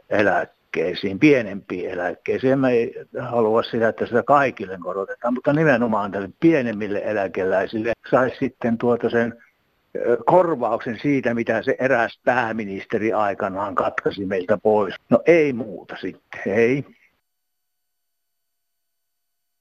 eläkkeisiin, 0.78 1.20
pienempiin 1.20 1.90
eläkkeisiin. 1.90 2.60
Mä 2.60 2.70
ei 2.70 2.94
halua 3.20 3.64
sitä, 3.64 3.88
että 3.88 4.06
sitä 4.06 4.24
kaikille 4.24 4.78
korotetaan, 4.84 5.34
mutta 5.34 5.54
nimenomaan 5.54 6.12
tälle 6.12 6.30
pienemmille 6.40 7.02
eläkeläisille 7.06 7.94
saisi 8.12 8.36
sitten 8.40 8.78
tuota 8.78 9.10
sen 9.10 9.34
korvauksen 10.26 11.00
siitä, 11.02 11.34
mitä 11.34 11.62
se 11.62 11.76
eräs 11.80 12.20
pääministeri 12.26 13.14
aikanaan 13.14 13.76
katkaisi 13.76 14.26
meiltä 14.26 14.58
pois. 14.58 14.96
No 15.10 15.22
ei 15.26 15.54
muuta 15.54 15.96
sitten, 16.02 16.42
ei. 16.46 16.86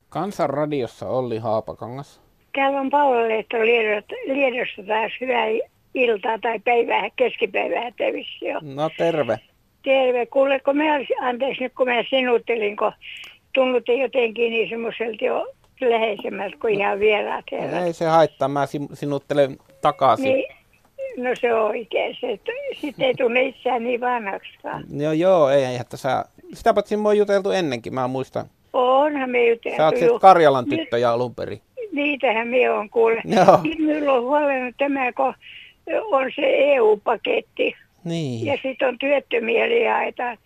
Kansanradiossa 0.09 1.09
Olli 1.09 1.39
Haapakangas. 1.39 2.21
Täällä 2.55 2.81
on 2.81 2.91
Paula 2.91 3.29
Lehto 3.29 3.57
Liedosta 4.27 4.83
taas 4.87 5.13
hyvää 5.21 5.47
iltaa 5.95 6.39
tai 6.39 6.59
päivää, 6.59 7.11
keskipäivää 7.17 7.91
televisio. 7.97 8.61
No 8.63 8.91
terve. 8.99 9.50
Terve. 9.83 10.27
Kuule, 10.27 10.61
kun 10.61 10.77
mä, 10.77 10.85
anteeksi 11.21 11.63
nyt 11.63 11.73
kun 11.75 11.89
mä 11.89 12.05
sinuttelin, 12.11 12.77
kun 12.77 12.93
tunnutte 13.55 13.93
jotenkin 13.93 14.51
niin 14.51 14.69
semmoiselta 14.69 15.25
jo 15.25 15.53
läheisemmältä 15.81 16.57
kuin 16.61 16.81
ihan 16.81 17.01
vieraat 17.01 17.45
herrat. 17.53 17.83
Ei 17.87 17.93
se 17.93 18.07
haittaa, 18.07 18.49
mä 18.49 18.67
sinuttelen 18.93 19.57
takaisin. 19.81 20.35
Niin, 20.35 20.55
no 21.17 21.31
se 21.41 21.55
on 21.55 21.67
oikein 21.67 22.17
se, 22.21 22.33
että 22.33 22.53
sitten 22.81 23.07
ei 23.07 23.15
tunne 23.15 23.43
itseään 23.43 23.85
niin 23.85 24.01
vanhaksikaan. 24.01 24.85
Joo, 24.97 25.13
joo, 25.27 25.51
ei, 25.51 25.77
että 25.81 25.97
sä, 25.97 26.25
sitä 26.53 26.75
paitsi 26.75 26.97
oon 26.97 27.19
juteltu 27.19 27.51
ennenkin, 27.51 27.95
mä 27.95 28.09
muistan. 28.09 28.47
Onhan 28.73 29.31
me 29.31 29.49
juteltu. 29.49 29.77
Sä 29.77 29.85
oot 29.87 29.97
sitten 29.97 30.21
Karjalan 30.21 30.65
tyttöjä 30.69 31.11
alun 31.11 31.35
perin. 31.35 31.61
Niitähän 31.93 32.49
me 32.49 32.71
on 32.71 32.91
kuule. 32.91 33.23
Joo. 33.25 33.59
Sitten 33.63 33.87
minulla 33.87 34.13
on 34.13 34.23
huolena 34.23 34.73
tämä, 34.79 35.13
kun 35.13 35.35
on 36.13 36.31
se 36.37 36.43
EU-paketti. 36.45 37.77
Niin. 38.05 38.47
Ja 38.47 38.59
sitten 38.63 38.89
on 38.89 38.99
työttömiä 38.99 39.67
jaetaan. 39.67 40.39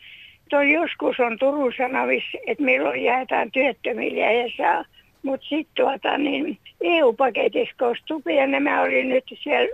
Tuo 0.51 0.63
joskus 0.63 1.21
on 1.21 1.39
Turun 1.39 1.73
Sanomissa, 1.77 2.39
että 2.47 2.65
milloin 2.65 3.05
jaetaan 3.05 3.51
työttömille 3.51 4.35
ja 4.35 4.51
saa 4.57 4.85
mutta 5.25 5.47
sitten 5.49 5.75
tuota, 5.75 6.19
niin 6.19 6.59
EU-paketissa 6.81 7.75
koostui 7.79 8.37
ja 8.37 8.47
nämä 8.47 8.83
oli 8.83 9.05
nyt 9.05 9.25
siellä 9.43 9.69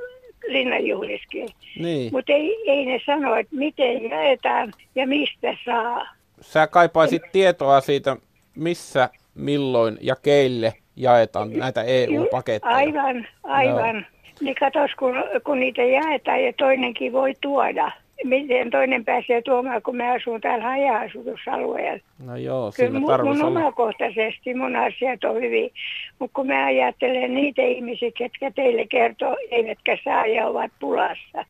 linnanjuhliskin. 0.48 1.48
Niin. 1.78 2.12
Mutta 2.12 2.32
ei, 2.32 2.56
ei 2.66 2.86
ne 2.86 3.00
sano, 3.06 3.34
että 3.34 3.56
miten 3.56 4.10
jaetaan 4.10 4.72
ja 4.94 5.06
mistä 5.06 5.56
saa. 5.64 6.06
Sä 6.40 6.66
kaipaisit 6.66 7.22
tietoa 7.32 7.80
siitä, 7.80 8.16
missä, 8.54 9.08
milloin 9.34 9.98
ja 10.00 10.16
keille 10.16 10.72
jaetaan 10.96 11.52
näitä 11.52 11.82
EU-paketteja. 11.82 12.74
Aivan, 12.74 13.26
aivan. 13.42 13.96
No. 13.96 14.02
Niin 14.40 14.54
katos, 14.54 14.90
kun, 14.98 15.14
kun 15.44 15.60
niitä 15.60 15.82
jaetaan 15.82 16.44
ja 16.44 16.52
toinenkin 16.52 17.12
voi 17.12 17.34
tuoda 17.40 17.92
miten 18.24 18.70
toinen 18.70 19.04
pääsee 19.04 19.42
tuomaan, 19.42 19.82
kun 19.82 19.96
mä 19.96 20.12
asun 20.12 20.40
täällä 20.40 20.64
haja-asutusalueella. 20.64 22.02
No 22.24 22.36
joo, 22.36 22.72
Kyllä 22.76 23.00
mun, 23.00 23.24
mun 23.24 23.44
omakohtaisesti 23.44 24.54
mun 24.54 24.76
asiat 24.76 25.24
on 25.24 25.36
hyvin, 25.36 25.70
mutta 26.18 26.34
kun 26.34 26.46
mä 26.46 26.66
ajattelen 26.66 27.34
niitä 27.34 27.62
ihmisiä, 27.62 28.10
ketkä 28.18 28.50
teille 28.50 28.86
kertoo, 28.86 29.36
eivätkä 29.50 29.98
saa 30.04 30.26
ja 30.26 30.46
ovat 30.46 30.72
pulassa. 30.80 31.44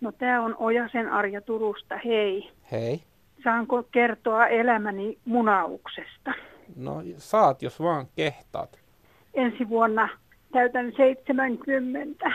No 0.00 0.12
tämä 0.12 0.40
on 0.40 0.56
Ojasen 0.58 1.10
Arja 1.10 1.40
Turusta, 1.40 2.00
hei. 2.04 2.50
Hei. 2.72 3.00
Saanko 3.44 3.82
kertoa 3.82 4.46
elämäni 4.46 5.18
munauksesta? 5.24 6.34
No 6.76 7.02
saat, 7.16 7.62
jos 7.62 7.80
vaan 7.80 8.06
kehtaat. 8.16 8.78
Ensi 9.34 9.68
vuonna 9.68 10.08
täytän 10.52 10.92
70 10.96 12.30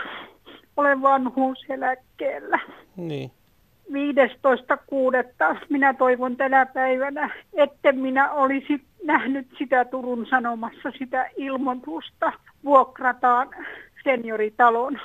olen 0.76 1.02
vanhuuseläkkeellä. 1.02 2.60
Niin. 2.96 3.30
15.6. 3.92 3.94
minä 5.68 5.94
toivon 5.94 6.36
tänä 6.36 6.66
päivänä, 6.66 7.30
että 7.52 7.92
minä 7.92 8.32
olisi 8.32 8.80
nähnyt 9.04 9.46
sitä 9.58 9.84
Turun 9.84 10.26
Sanomassa 10.30 10.90
sitä 10.98 11.30
ilmoitusta. 11.36 12.32
Vuokrataan 12.64 13.48
senioritalon. 14.04 15.00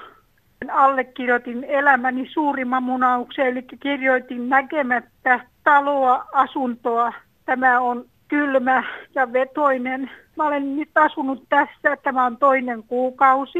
Allekirjoitin 0.71 1.63
elämäni 1.63 2.29
suurimman 2.33 2.83
munauksen, 2.83 3.47
eli 3.47 3.63
kirjoitin 3.79 4.49
näkemättä 4.49 5.39
taloa, 5.63 6.25
asuntoa. 6.33 7.13
Tämä 7.45 7.79
on 7.79 8.05
kylmä 8.29 8.83
ja 9.15 9.33
vetoinen. 9.33 10.11
Mä 10.35 10.47
olen 10.47 10.75
nyt 10.75 10.89
asunut 10.95 11.43
tässä, 11.49 11.97
tämä 12.03 12.25
on 12.25 12.37
toinen 12.37 12.83
kuukausi. 12.83 13.59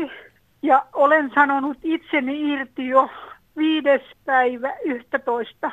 Ja 0.62 0.86
olen 0.94 1.32
sanonut 1.36 1.78
itseni 1.84 2.54
irti 2.54 2.88
jo 2.88 3.10
viides 3.58 4.02
päivä 4.26 4.74
11. 4.86 5.72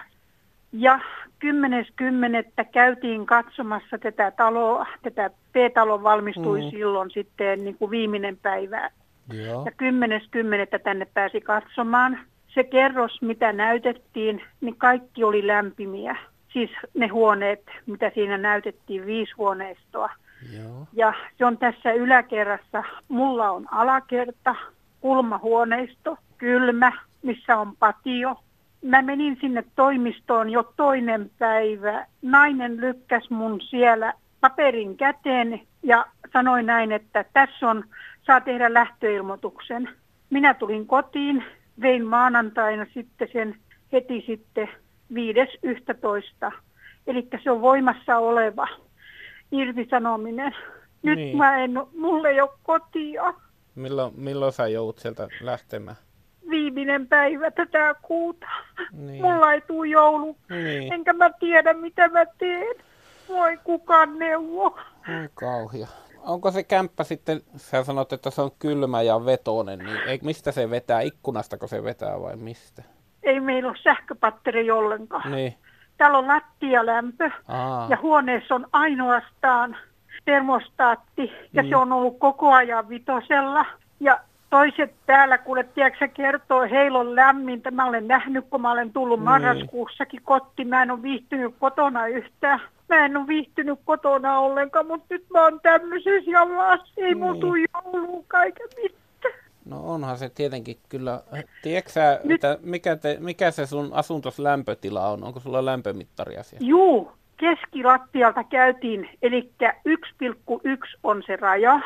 Ja 0.73 1.01
10.10. 1.45 2.65
käytiin 2.73 3.27
katsomassa 3.27 3.99
tätä 3.99 4.31
taloa. 4.31 4.87
Tätä 5.03 5.31
P-talo 5.53 6.03
valmistui 6.03 6.65
mm. 6.65 6.71
silloin 6.71 7.11
sitten 7.11 7.65
niin 7.65 7.79
kuin 7.79 7.91
viimeinen 7.91 8.37
päivä. 8.37 8.91
Joo. 9.33 9.65
Ja 9.65 9.73
10.10. 10.77 10.81
tänne 10.85 11.07
pääsi 11.15 11.41
katsomaan. 11.41 12.19
Se 12.55 12.65
kerros, 12.65 13.23
mitä 13.23 13.53
näytettiin, 13.53 14.43
niin 14.61 14.77
kaikki 14.77 15.25
oli 15.25 15.47
lämpimiä. 15.47 16.17
Siis 16.53 16.71
ne 16.95 17.07
huoneet, 17.07 17.63
mitä 17.87 18.11
siinä 18.15 18.39
näytettiin, 18.39 19.07
viisi 19.07 19.33
huoneistoa. 19.39 20.11
Joo. 20.57 20.89
Ja 20.93 21.13
se 21.39 21.45
on 21.45 21.59
tässä 21.59 21.93
yläkerrassa. 21.93 22.85
Mulla 23.09 23.51
on 23.51 23.67
alakerta, 23.71 24.55
kulmahuoneisto, 25.01 26.19
kylmä, 26.39 26.93
missä 27.23 27.57
on 27.57 27.77
patio. 27.77 28.37
Mä 28.83 29.03
menin 29.03 29.39
sinne 29.41 29.65
toimistoon 29.77 30.51
jo 30.51 30.73
toinen 30.77 31.31
päivä. 31.39 32.07
Nainen 32.23 32.77
lykkäs 32.77 33.31
mun 33.31 33.61
siellä 33.61 34.13
paperin 34.41 34.97
käteen 34.97 35.61
ja 35.83 36.07
sanoi 36.33 36.63
näin, 36.63 36.93
että 36.93 37.25
tässä 37.33 37.69
on, 37.69 37.85
saa 38.23 38.41
tehdä 38.41 38.75
lähtöilmoituksen. 38.75 39.89
Minä 40.31 40.55
tulin 40.55 40.87
kotiin, 40.87 41.45
vein 41.81 42.07
maanantaina 42.07 42.87
sitten 42.95 43.29
sen 43.33 43.57
heti 43.93 44.25
sitten 44.27 44.69
5.11. 45.15 46.53
Eli 47.07 47.29
se 47.45 47.51
on 47.51 47.61
voimassa 47.61 48.19
oleva 48.19 48.69
irtisanominen. 49.53 50.55
Nyt 51.03 51.17
Niin. 51.19 51.37
mä 51.37 51.59
en, 51.59 51.71
mulla 51.99 52.29
ei 52.29 52.41
ole 52.41 52.51
kotia. 52.63 53.35
Milloin, 53.75 54.13
milloin 54.17 54.53
sä 54.53 54.69
joudut 54.69 54.99
sieltä 54.99 55.29
lähtemään? 55.41 55.97
Viimeinen 56.51 57.09
päivä 57.09 57.51
tätä 57.51 57.95
kuuta. 58.03 58.47
Niin. 58.93 59.23
Mulla 59.23 59.53
ei 59.53 59.61
tule 59.61 59.89
joulu. 59.89 60.37
Niin. 60.51 60.93
Enkä 60.93 61.13
mä 61.13 61.31
tiedä, 61.31 61.73
mitä 61.75 62.09
mä 62.09 62.27
teen. 62.39 62.77
Voi 63.29 63.57
kukaan 63.65 64.19
neuvo. 64.19 64.79
Oi 65.21 65.29
kauhia. 65.35 65.87
Onko 66.19 66.51
se 66.51 66.63
kämppä 66.63 67.05
sitten, 67.05 67.41
sä 67.57 67.85
sanot, 67.85 68.13
että 68.13 68.31
se 68.31 68.43
on 68.43 68.51
kylmä 68.59 69.03
ja 69.03 69.25
vetoinen, 69.25 69.79
niin 69.79 69.97
ei, 70.07 70.19
mistä 70.23 70.53
se 70.53 70.71
vetää? 70.71 71.01
Ikkunastako 71.01 71.67
se 71.67 71.83
vetää 71.83 72.21
vai 72.21 72.37
mistä? 72.37 72.83
Ei 73.27 73.41
meillä 73.41 73.69
ole 73.69 73.77
sähköpatteri 73.83 74.71
ollenkaan. 74.71 75.33
Niin. 75.33 75.55
Täällä 75.97 76.19
on 76.19 76.27
lattialämpö 76.29 77.31
Aa. 77.49 77.87
ja 77.91 77.99
huoneessa 78.03 78.55
on 78.55 78.67
ainoastaan 78.73 79.77
termostaatti 80.25 81.33
ja 81.53 81.63
Mm. 81.63 81.69
se 81.69 81.77
on 81.77 81.93
ollut 81.93 82.19
koko 82.19 82.53
ajan 82.53 82.89
vitosella. 82.89 83.65
Ja 84.01 84.19
toiset 84.51 84.95
täällä, 85.07 85.39
kuule, 85.39 85.65
tiedätkö, 85.65 85.99
sä 85.99 86.09
kertoo, 86.09 86.61
heillä 86.71 86.99
on 86.99 87.17
lämmintä. 87.17 87.71
Mä 87.71 87.85
olen 87.85 88.09
nähnyt, 88.09 88.45
kun 88.51 88.61
mä 88.61 88.71
olen 88.73 88.93
tullut 88.93 89.19
Niin. 89.21 89.25
marraskuussakin 89.25 90.21
kotiin. 90.25 90.69
Mä 90.69 90.83
en 90.83 90.91
ole 90.91 91.03
viihtynyt 91.03 91.55
kotona 91.59 92.07
yhtään. 92.07 92.61
Mä 92.89 93.05
en 93.05 93.17
ole 93.17 93.27
viihtynyt 93.27 93.79
kotona 93.85 94.39
ollenkaan, 94.39 94.87
mutta 94.87 95.07
nyt 95.11 95.25
mä 95.33 95.43
oon 95.43 95.61
tämmöisessä 95.63 96.31
jamassa. 96.31 96.93
Ei 96.97 97.05
Niin. 97.05 97.19
mun 97.19 97.41
tuu 97.41 97.55
joulua 97.57 98.23
kaiken 98.29 98.67
mitään. 98.83 99.06
No 99.67 99.81
onhan 99.85 100.19
se 100.19 100.29
tietenkin 100.29 100.77
kyllä. 100.89 101.23
Tiedätkö 101.63 101.91
sä, 101.93 102.21
että 102.35 102.59
mikä, 102.63 102.97
te, 102.97 103.17
mikä 103.21 103.51
se 103.51 103.67
sun 103.67 103.91
asuntos 103.93 104.39
lämpötila 104.39 105.09
on? 105.09 105.25
Onko 105.25 105.41
sulla 105.41 105.65
lämpömittaria 105.65 106.43
siellä? 106.43 106.67
Juu, 106.67 107.13
keskilattialta 107.37 108.45
käytiin, 108.45 109.09
eli 109.23 109.53
1,1 109.63 110.99
on 111.03 111.23
se 111.27 111.37
raja. 111.37 111.81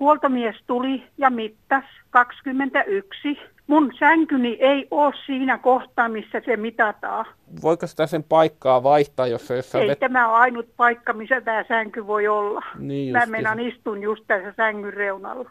Huoltomies 0.00 0.56
tuli 0.66 1.02
ja 1.18 1.30
mittas 1.30 1.84
21. 2.10 3.38
Mun 3.66 3.92
sänkyni 3.98 4.56
ei 4.60 4.88
ole 4.90 5.14
siinä 5.26 5.58
kohtaa, 5.58 6.08
missä 6.08 6.42
se 6.44 6.56
mitataan. 6.56 7.26
Voiko 7.62 7.86
sitä 7.86 8.06
sen 8.06 8.22
paikkaa 8.22 8.82
vaihtaa, 8.82 9.26
jos 9.26 9.46
se 9.46 9.56
jossain 9.56 9.82
Ei 9.82 9.88
vet... 9.88 9.98
tämä 9.98 10.28
ole 10.28 10.36
ainut 10.36 10.66
paikka, 10.76 11.12
missä 11.12 11.40
tämä 11.40 11.64
sänky 11.68 12.06
voi 12.06 12.28
olla. 12.28 12.62
Niin 12.78 13.12
Mä 13.12 13.26
meinaan 13.26 13.60
istun 13.60 14.02
just 14.02 14.24
tässä 14.26 14.52
sängyn 14.56 14.94
reunalla. 14.94 15.50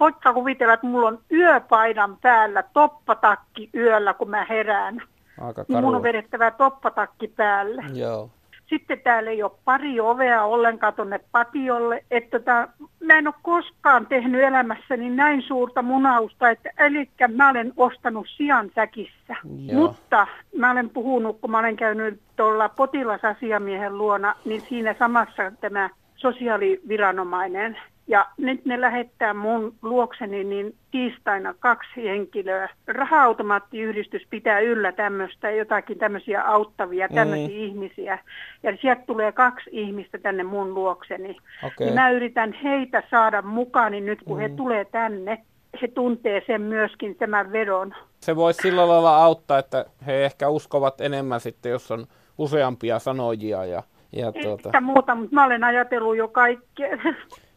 Voitko 0.00 0.34
kuvitella, 0.34 0.74
että 0.74 0.86
mulla 0.86 1.08
on 1.08 1.18
yöpaidan 1.32 2.16
päällä 2.16 2.64
toppatakki 2.72 3.70
yöllä, 3.74 4.14
kun 4.14 4.30
mä 4.30 4.46
herään. 4.48 5.02
Aika 5.40 5.64
Niin 5.68 5.84
mun 5.84 5.94
on 5.94 6.02
vedettävä 6.02 6.50
toppatakki 6.50 7.28
päälle. 7.28 7.84
Joo. 7.92 8.30
Sitten 8.68 9.00
täällä 9.00 9.30
ei 9.30 9.42
ole 9.42 9.52
pari 9.64 10.00
ovea 10.00 10.44
ollenkaan 10.44 10.94
tuonne 10.94 11.20
patiolle. 11.32 12.04
Että 12.10 12.38
tota, 12.38 12.68
mä 13.04 13.18
en 13.18 13.26
ole 13.26 13.34
koskaan 13.42 14.06
tehnyt 14.06 14.42
elämässäni 14.42 15.10
näin 15.10 15.42
suurta 15.42 15.82
munausta, 15.82 16.50
että 16.50 16.70
eli 16.78 17.10
mä 17.36 17.50
olen 17.50 17.72
ostanut 17.76 18.26
sian 18.36 18.70
säkissä. 18.74 19.36
Joo. 19.66 19.80
Mutta 19.80 20.26
mä 20.56 20.70
olen 20.70 20.90
puhunut, 20.90 21.40
kun 21.40 21.50
mä 21.50 21.58
olen 21.58 21.76
käynyt 21.76 22.20
tuolla 22.36 22.68
potilasasiamiehen 22.68 23.98
luona, 23.98 24.34
niin 24.44 24.60
siinä 24.60 24.94
samassa 24.98 25.52
tämä 25.60 25.90
sosiaaliviranomainen. 26.16 27.78
Ja 28.08 28.26
nyt 28.36 28.64
ne 28.64 28.80
lähettää 28.80 29.34
mun 29.34 29.74
luokseni 29.82 30.44
niin 30.44 30.74
tiistaina 30.90 31.54
kaksi 31.60 32.04
henkilöä. 32.04 32.68
Raha-automaattiyhdistys 32.86 34.22
pitää 34.30 34.60
yllä 34.60 34.92
tämmöistä, 34.92 35.50
jotakin 35.50 35.98
tämmöisiä 35.98 36.42
auttavia, 36.42 37.08
tämmöisiä 37.08 37.48
Mm. 37.48 37.54
ihmisiä. 37.64 38.18
Ja 38.62 38.76
sieltä 38.80 39.02
tulee 39.06 39.32
kaksi 39.32 39.70
ihmistä 39.72 40.18
tänne 40.18 40.42
mun 40.42 40.74
luokseni. 40.74 41.36
Okei. 41.62 41.86
Niin 41.86 41.94
mä 41.94 42.10
yritän 42.10 42.52
heitä 42.52 43.02
saada 43.10 43.42
mukaan, 43.42 43.92
niin 43.92 44.06
nyt 44.06 44.18
kun 44.24 44.38
he 44.40 44.48
Mm. 44.48 44.56
tulee 44.56 44.84
tänne, 44.84 45.38
he 45.82 45.88
tuntee 45.88 46.42
sen 46.46 46.62
myöskin 46.62 47.16
tämän 47.16 47.52
vedon. 47.52 47.94
Se 48.20 48.36
voisi 48.36 48.62
sillä 48.62 48.88
lailla 48.88 49.16
auttaa, 49.24 49.58
että 49.58 49.84
he 50.06 50.24
ehkä 50.24 50.48
uskovat 50.48 51.00
enemmän 51.00 51.40
sitten, 51.40 51.72
jos 51.72 51.90
on 51.90 52.06
useampia 52.38 52.98
sanojia. 52.98 53.64
Ja, 53.64 53.82
ja 54.12 54.32
tuota, 54.32 54.68
Eikä 54.68 54.80
muuta, 54.80 55.14
mutta 55.14 55.34
mä 55.34 55.44
olen 55.44 55.64
ajatellut 55.64 56.16
jo 56.16 56.28
kaikkea 56.28 56.88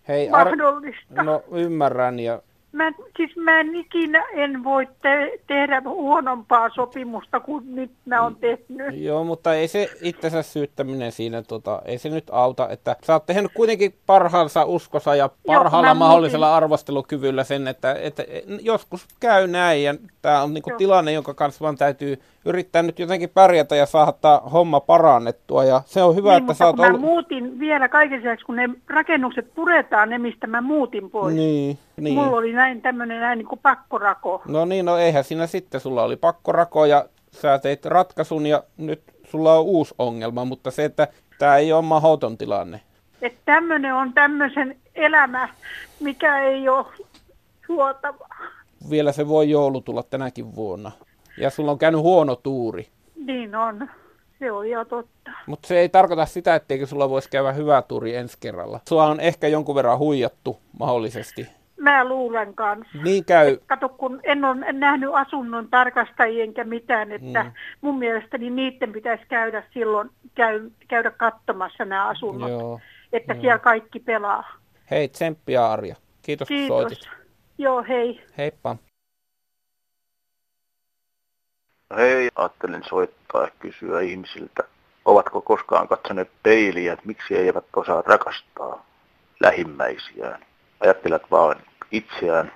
hei, 0.10 0.30
Ar- 0.30 0.48
mahdollista. 0.56 1.24
no 1.24 1.44
ymmärrän 1.52 2.20
ja 2.20 2.42
Mä, 2.72 2.92
siis 3.18 3.36
mä 3.38 3.60
en 3.60 3.76
ikinä 3.76 4.24
en 4.34 4.64
voi 4.64 4.88
te- 5.02 5.40
tehdä 5.48 5.82
huonompaa 5.86 6.70
sopimusta 6.70 7.40
kuin 7.40 7.76
nyt 7.76 7.92
mä 8.06 8.22
oon 8.24 8.36
tehnyt. 8.36 8.88
Joo, 9.04 9.24
mutta 9.24 9.54
ei 9.54 9.68
se 9.68 9.90
itsensä 10.02 10.42
syyttäminen 10.42 11.12
siinä, 11.12 11.42
tota, 11.42 11.82
ei 11.86 11.98
se 11.98 12.10
nyt 12.10 12.24
auta, 12.32 12.70
että 12.70 12.96
sä 13.06 13.14
oot 13.14 13.26
tehnyt 13.26 13.52
kuitenkin 13.54 13.96
parhaansa 14.06 14.66
uskossa 14.66 15.16
ja 15.16 15.30
parhaalla 15.48 15.88
mä 15.88 15.94
mahdollisella 15.94 16.46
muutin. 16.46 16.58
arvostelukyvyllä 16.58 17.44
sen, 17.44 17.68
että, 17.68 17.94
että 18.02 18.24
joskus 18.62 19.08
käy 19.20 19.48
näin 19.48 19.84
ja 19.84 19.96
tämä 20.22 20.44
on 20.44 20.54
niinku 20.54 20.70
Joo. 20.70 20.78
tilanne, 20.78 21.12
jonka 21.12 21.34
kanssa 21.34 21.64
vaan 21.64 21.78
täytyy 21.78 22.22
yrittää 22.50 22.84
nyt 22.84 23.00
jotenkin 23.00 23.30
pärjätä 23.30 23.76
ja 23.76 23.86
saada 23.86 24.12
tämä 24.12 24.42
homma 24.54 24.80
parannettua 24.80 25.64
ja 25.64 25.82
se 25.86 26.04
on 26.04 26.16
hyvä, 26.16 26.30
niin, 26.30 26.38
että 26.38 26.46
mutta 26.46 26.58
sä 26.58 26.66
oot 26.66 26.76
kun 26.76 26.86
mä 26.86 26.88
ollut... 26.88 27.02
muutin 27.02 27.60
vielä 27.60 27.90
kaiken 27.90 28.20
lisäksi, 28.20 28.46
kun 28.46 28.56
ne 28.56 28.70
rakennukset 28.88 29.56
puretaan, 29.56 30.10
ne 30.10 30.18
mistä 30.18 30.48
mä 30.48 30.62
muutin 30.62 31.10
pois. 31.10 31.36
Niin, 31.36 31.78
niin. 31.98 32.16
Mulla 32.16 32.38
oli 32.38 32.54
näin 32.54 32.82
tämmöinen 32.82 33.22
näin 33.22 33.38
niin 33.38 33.48
kuin 33.48 33.60
pakkorako. 33.64 34.42
No 34.48 34.66
niin, 34.66 34.86
no 34.86 34.98
eihän 34.98 35.24
siinä 35.24 35.48
sitten, 35.48 35.82
sulla 35.82 36.04
oli 36.04 36.16
pakkorako 36.16 36.86
ja 36.86 37.06
sä 37.32 37.60
teit 37.60 37.86
ratkaisun 37.86 38.46
ja 38.46 38.64
nyt 38.78 39.02
sulla 39.24 39.54
on 39.54 39.66
uusi 39.66 39.96
ongelma, 39.98 40.46
mutta 40.46 40.72
se, 40.72 40.86
että 40.86 41.08
tämä 41.40 41.58
ei 41.58 41.74
ole 41.74 41.82
mahdoton 41.82 42.38
tilanne. 42.38 42.82
Että 43.22 43.40
tämmöinen 43.46 43.96
on 43.96 44.14
tämmöisen 44.14 44.76
elämä, 44.96 45.50
mikä 46.00 46.44
ei 46.44 46.70
ole 46.70 46.86
suotava. 47.68 48.28
vielä 48.90 49.12
se 49.12 49.28
voi 49.28 49.50
joulu 49.50 49.82
tulla 49.82 50.04
tänäkin 50.04 50.56
vuonna. 50.56 50.92
Ja 51.40 51.50
sulla 51.50 51.72
on 51.72 51.78
käynyt 51.78 52.02
huono 52.02 52.36
tuuri. 52.36 52.88
Niin 53.16 53.56
on. 53.56 53.90
Se 54.40 54.52
on 54.52 54.66
ihan 54.68 54.86
totta. 54.86 55.32
Mutta 55.46 55.68
se 55.68 55.80
ei 55.80 55.90
tarkoita 55.90 56.26
sitä, 56.26 56.56
etteikö 56.56 56.86
sulla 56.86 57.10
voisi 57.10 57.30
käydä 57.30 57.52
hyvä 57.52 57.82
tuuri 57.82 58.16
ensi 58.16 58.38
kerralla. 58.40 58.80
Sua 58.90 59.06
on 59.06 59.20
ehkä 59.20 59.48
jonkun 59.48 59.76
verran 59.76 59.98
huijattu 60.00 60.60
mahdollisesti. 60.80 61.48
Mä 61.78 62.06
luulen 62.06 62.54
kanssa. 62.56 62.98
Niin 63.04 63.26
käy. 63.26 63.58
Kato, 63.68 63.90
kun 63.90 64.20
en 64.24 64.46
ole 64.46 64.72
nähnyt 64.74 65.10
asunnon 65.14 65.68
tarkastajia 65.70 66.44
enkä 66.44 66.64
mitään, 66.64 67.12
että 67.12 67.44
Mm. 67.44 67.52
mun 67.82 68.00
mielestäni 68.00 68.50
niiden 68.50 68.94
pitäisi 68.94 69.24
käydä 69.30 69.64
silloin, 69.74 70.10
käy, 70.36 70.70
käydä 70.88 71.12
katsomassa 71.12 71.86
nämä 71.86 72.08
asunnot, 72.08 72.50
Joo. 72.50 72.80
että 73.14 73.34
joo. 73.34 73.42
siellä 73.42 73.60
kaikki 73.60 74.00
pelaa. 74.00 74.44
Hei, 74.92 75.08
tsemppiä 75.08 75.72
Arja. 75.72 75.96
Kiitos, 76.22 76.48
kun 76.48 76.58
Kiitos. 76.58 76.78
soitit. 76.82 77.10
Joo, 77.58 77.84
hei. 77.90 78.22
Heippa. 78.38 78.76
Hei, 81.98 82.30
ajattelin 82.36 82.84
soittaa 82.84 83.42
ja 83.44 83.52
kysyä 83.60 84.02
ihmisiltä, 84.02 84.64
ovatko 85.06 85.42
koskaan 85.42 85.88
katsoneet 85.88 86.32
peiliä, 86.44 86.94
että 86.94 87.06
miksi 87.06 87.38
eivät 87.38 87.66
osaa 87.76 88.04
rakastaa 88.06 88.86
lähimmäisiään. 89.40 90.46
Ajattelevat 90.80 91.32
vaan 91.32 91.56
itseään 91.92 92.52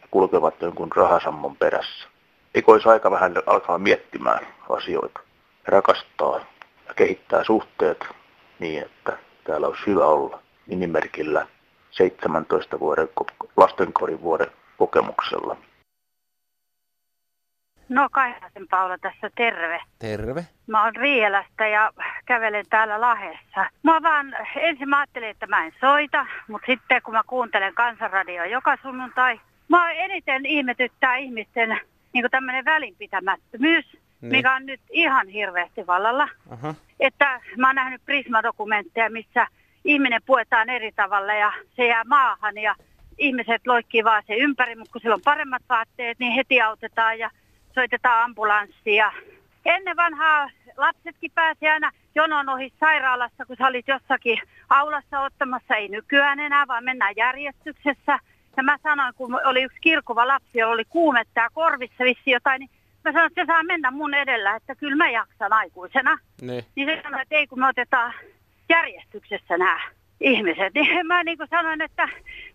ja 0.00 0.08
kulkevat 0.10 0.62
jonkun 0.62 0.92
rahasammon 0.96 1.56
perässä. 1.56 2.08
Eikö 2.54 2.72
olisi 2.72 2.88
aika 2.88 3.10
vähän 3.10 3.34
alkaa 3.46 3.78
miettimään 3.78 4.46
asioita, 4.68 5.20
rakastaa 5.64 6.40
ja 6.88 6.94
kehittää 6.94 7.44
suhteet 7.44 8.04
niin, 8.58 8.82
että 8.82 9.18
täällä 9.44 9.66
olisi 9.66 9.86
hyvä 9.86 10.06
olla 10.06 10.40
nimimerkillä 10.66 11.46
17 11.90 12.80
vuoden 12.80 13.08
ko- 13.20 13.48
lastenkodin 13.56 14.22
vuoden 14.22 14.50
kokemuksella. 14.78 15.56
No 17.88 18.08
Kaihasen 18.12 18.68
Paula 18.70 18.98
tässä, 18.98 19.30
terve. 19.36 19.80
Terve. 19.98 20.46
Mä 20.66 20.84
oon 20.84 20.96
Rielästä 20.96 21.66
ja 21.68 21.92
kävelen 22.26 22.64
täällä 22.70 23.00
Lahessa. 23.00 23.70
Mä 23.82 24.02
vaan, 24.02 24.36
ensin 24.56 24.88
mä 24.88 24.98
ajattelin, 24.98 25.28
että 25.28 25.46
mä 25.46 25.64
en 25.66 25.72
soita, 25.80 26.26
mutta 26.48 26.66
sitten 26.66 27.02
kun 27.02 27.14
mä 27.14 27.22
kuuntelen 27.26 27.74
kansanradioa 27.74 28.46
joka 28.46 28.76
sunnuntai, 28.82 29.40
mä 29.68 29.90
eniten 29.92 30.46
ihmetyttää 30.46 31.16
ihmisten 31.16 31.80
niin 32.12 32.24
tämmöinen 32.30 32.64
välinpitämättömyys, 32.64 33.84
Niin. 34.20 34.32
mikä 34.32 34.54
on 34.54 34.66
nyt 34.66 34.80
ihan 34.90 35.28
hirveästi 35.28 35.86
vallalla. 35.86 36.28
Aha. 36.50 36.74
Että 37.00 37.40
mä 37.56 37.66
oon 37.68 37.74
nähnyt 37.76 38.02
Prisma-dokumentteja, 38.04 39.10
missä 39.10 39.46
ihminen 39.84 40.20
puetaan 40.26 40.68
eri 40.70 40.92
tavalla 40.92 41.34
ja 41.34 41.52
se 41.76 41.86
jää 41.86 42.04
maahan 42.04 42.58
ja 42.58 42.74
ihmiset 43.18 43.66
loikkii 43.66 44.04
vaan 44.04 44.22
se 44.26 44.34
ympäri, 44.34 44.74
mutta 44.76 44.92
kun 44.92 45.00
sillä 45.00 45.14
on 45.14 45.20
paremmat 45.24 45.62
vaatteet, 45.68 46.18
niin 46.18 46.32
heti 46.32 46.60
autetaan 46.60 47.18
ja 47.18 47.30
soitetaan 47.78 48.24
ambulanssia. 48.24 49.12
Ennen 49.64 49.96
vanhaa 49.96 50.50
lapsetkin 50.76 51.30
pääsi 51.34 51.68
aina 51.68 51.90
jonon 52.14 52.48
ohi 52.48 52.72
sairaalassa, 52.80 53.46
kun 53.46 53.56
sä 53.56 53.66
olit 53.66 53.88
jossakin 53.88 54.38
aulassa 54.70 55.20
ottamassa, 55.20 55.74
ei 55.74 55.88
nykyään 55.88 56.40
enää, 56.40 56.66
vaan 56.66 56.84
mennään 56.84 57.14
järjestyksessä. 57.16 58.18
Ja 58.56 58.62
mä 58.62 58.78
sanoin, 58.82 59.14
kun 59.14 59.40
oli 59.44 59.62
yksi 59.62 59.78
kirkuva 59.80 60.26
lapsi, 60.26 60.58
jolla 60.58 60.74
oli 60.74 60.84
kuumetta 60.84 61.40
ja 61.40 61.50
korvissa 61.52 62.04
vissi 62.04 62.30
jotain, 62.30 62.60
niin 62.60 62.70
mä 63.04 63.12
sanoin, 63.12 63.26
että 63.26 63.42
se 63.42 63.46
saa 63.46 63.62
mennä 63.62 63.90
mun 63.90 64.14
edellä, 64.14 64.56
että 64.56 64.74
kyllä 64.74 64.96
mä 64.96 65.10
jaksan 65.10 65.52
aikuisena. 65.52 66.18
Niin. 66.40 66.64
Niin 66.74 66.88
se 66.88 67.00
sanoi, 67.02 67.22
että 67.22 67.34
ei 67.34 67.46
kun 67.46 67.60
me 67.60 67.68
otetaan 67.68 68.14
järjestyksessä 68.68 69.58
nämä 69.58 69.80
ihmiset. 70.20 70.74
Niin 70.74 71.06
mä 71.06 71.24
niin 71.24 71.38
kuin 71.38 71.48
sanoin, 71.50 71.80
että 71.82 72.08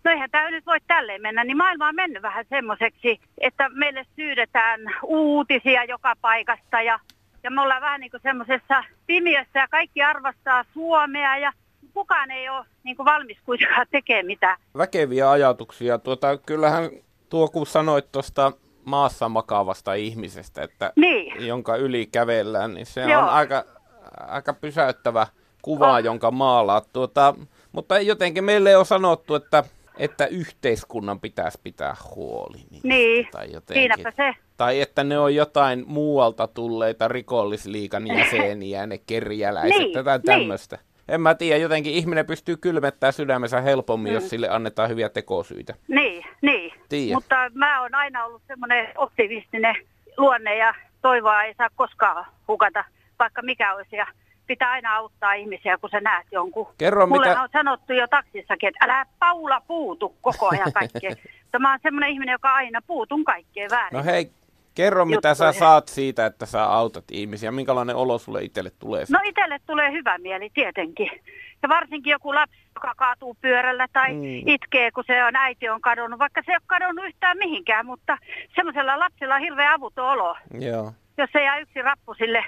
no 0.04 0.10
eihän 0.10 0.30
tämä 0.30 0.50
nyt 0.50 0.66
voi 0.66 0.78
tälleen 0.86 1.22
mennä. 1.22 1.44
Niin 1.44 1.56
maailma 1.56 1.88
on 1.88 1.94
mennyt 1.94 2.22
vähän 2.22 2.44
semmoiseksi, 2.50 3.20
että 3.38 3.68
meille 3.68 4.06
syydetään 4.16 4.80
uutisia 5.02 5.84
joka 5.84 6.14
paikasta 6.20 6.82
ja, 6.82 6.98
ja 7.42 7.50
me 7.50 7.60
ollaan 7.60 7.82
vähän 7.82 8.00
niin 8.00 8.10
kuin 8.10 8.22
semmoisessa 8.22 8.84
pimiössä 9.06 9.58
ja 9.58 9.68
kaikki 9.68 10.02
arvostaa 10.02 10.64
Suomea 10.74 11.36
ja 11.36 11.52
kukaan 11.94 12.30
ei 12.30 12.48
ole 12.48 12.64
niin 12.84 12.96
kuin 12.96 13.04
valmis 13.06 13.38
kuitenkaan 13.44 13.86
tekemään 13.90 14.26
mitään. 14.26 14.56
Väkeviä 14.78 15.30
ajatuksia. 15.30 15.98
Tuota, 15.98 16.38
kyllähän 16.38 16.90
tuo, 17.30 17.48
kun 17.48 17.66
sanoit 17.66 18.12
tuosta 18.12 18.52
maassa 18.84 19.28
makaavasta 19.28 19.94
ihmisestä, 19.94 20.62
että 20.62 20.92
Niin. 20.96 21.46
jonka 21.46 21.76
yli 21.76 22.06
kävellään, 22.06 22.74
niin 22.74 22.86
se 22.86 23.00
Joo. 23.02 23.22
on 23.22 23.28
aika, 23.28 23.64
aika 24.26 24.52
pysäyttävä 24.52 25.26
kuva, 25.62 25.92
On. 25.92 26.04
jonka 26.04 26.30
maalaat. 26.30 26.88
Tuota, 26.92 27.34
mutta 27.74 27.98
jotenkin 28.00 28.44
meille 28.44 28.76
on 28.76 28.86
sanottu, 28.86 29.34
että, 29.34 29.64
että 29.98 30.26
yhteiskunnan 30.26 31.20
pitäisi 31.20 31.60
pitää 31.62 31.96
huoli. 32.14 32.58
Niin, 32.70 32.80
Niin, 32.82 33.28
tai 33.32 33.52
jotenkin. 33.52 33.74
siinäpä 33.96 34.12
se. 34.16 34.34
Tai 34.56 34.80
että 34.80 35.04
ne 35.04 35.18
on 35.18 35.34
jotain 35.34 35.84
muualta 35.86 36.46
tulleita 36.46 37.08
rikollisliikan 37.08 38.06
jäseniä, 38.06 38.86
ne 38.86 38.98
kerjäläiset, 38.98 39.78
Niin, 39.78 39.92
tätä 39.92 40.12
niin. 40.16 40.22
tämmöistä. 40.22 40.78
En 41.08 41.20
mä 41.20 41.34
tiedä, 41.34 41.58
jotenkin 41.62 41.92
ihminen 41.92 42.26
pystyy 42.26 42.56
kylmettämään 42.56 43.12
sydämensä 43.12 43.60
helpommin, 43.60 44.12
Mm. 44.12 44.14
jos 44.14 44.30
sille 44.30 44.48
annetaan 44.48 44.88
hyviä 44.88 45.08
tekosyitä. 45.08 45.74
Niin, 45.88 46.24
niin. 46.42 46.72
Tiedä. 46.88 47.14
Mutta 47.14 47.36
mä 47.54 47.80
oon 47.82 47.94
aina 47.94 48.24
ollut 48.24 48.42
semmoinen 48.46 48.88
optimistinen 48.96 49.76
luonne 50.16 50.56
ja 50.56 50.74
toivoa 51.02 51.42
ei 51.42 51.54
saa 51.54 51.68
koskaan 51.76 52.26
hukata, 52.48 52.84
vaikka 53.18 53.42
mikä 53.42 53.74
olisi. 53.74 53.96
Ja 53.96 54.06
pitää 54.46 54.70
aina 54.70 54.94
auttaa 54.96 55.32
ihmisiä, 55.32 55.78
kun 55.78 55.90
sä 55.90 56.00
näet 56.00 56.26
jonkun. 56.32 56.66
Kerro, 56.78 57.06
Mulle 57.06 57.28
mitä- 57.28 57.42
on 57.42 57.48
sanottu 57.52 57.92
jo 57.92 58.06
taksissakin, 58.08 58.68
että 58.68 58.84
älä 58.84 59.06
Paula 59.18 59.60
puutu 59.60 60.14
koko 60.22 60.48
ajan 60.48 60.72
kaikkeen. 60.72 61.16
Mutta 61.42 61.58
mä 61.58 61.70
oon 61.70 61.78
semmoinen 61.82 62.10
ihminen, 62.10 62.32
joka 62.32 62.54
aina 62.54 62.80
puutun 62.86 63.24
kaikkeen 63.24 63.70
väärin. 63.70 63.96
No 63.96 64.04
hei, 64.04 64.30
kerro 64.74 65.04
mitä 65.04 65.34
sä 65.34 65.52
saat 65.52 65.88
siitä, 65.88 66.26
että 66.26 66.46
sä 66.46 66.64
autat 66.64 67.04
ihmisiä. 67.12 67.52
Minkälainen 67.52 67.96
olo 67.96 68.18
sulle 68.18 68.42
itselle 68.42 68.70
tulee? 68.78 69.04
No 69.10 69.18
itselle 69.24 69.58
tulee 69.66 69.92
hyvä 69.92 70.18
mieli 70.18 70.50
tietenkin. 70.54 71.10
Ja 71.62 71.68
varsinkin 71.68 72.10
joku 72.10 72.34
lapsi, 72.34 72.56
joka 72.74 72.92
kaatuu 72.96 73.36
pyörällä 73.40 73.86
tai 73.92 74.12
Mm. 74.12 74.22
itkee, 74.48 74.90
kun 74.90 75.04
se 75.06 75.24
on 75.24 75.36
äiti 75.36 75.68
on 75.68 75.80
kadonnut. 75.80 76.18
Vaikka 76.18 76.42
se 76.44 76.52
ei 76.52 76.56
ole 76.56 76.62
kadonnut 76.66 77.04
yhtään 77.04 77.38
mihinkään, 77.38 77.86
mutta 77.86 78.18
semmoisella 78.54 78.98
lapsella 78.98 79.34
on 79.34 79.40
hirveän 79.40 79.74
avuton 79.74 80.08
olo. 80.08 80.36
Joo. 80.60 80.92
Jos 81.18 81.30
se 81.32 81.42
jää 81.44 81.58
yksi 81.58 81.82
rappu 81.82 82.14
sille 82.14 82.44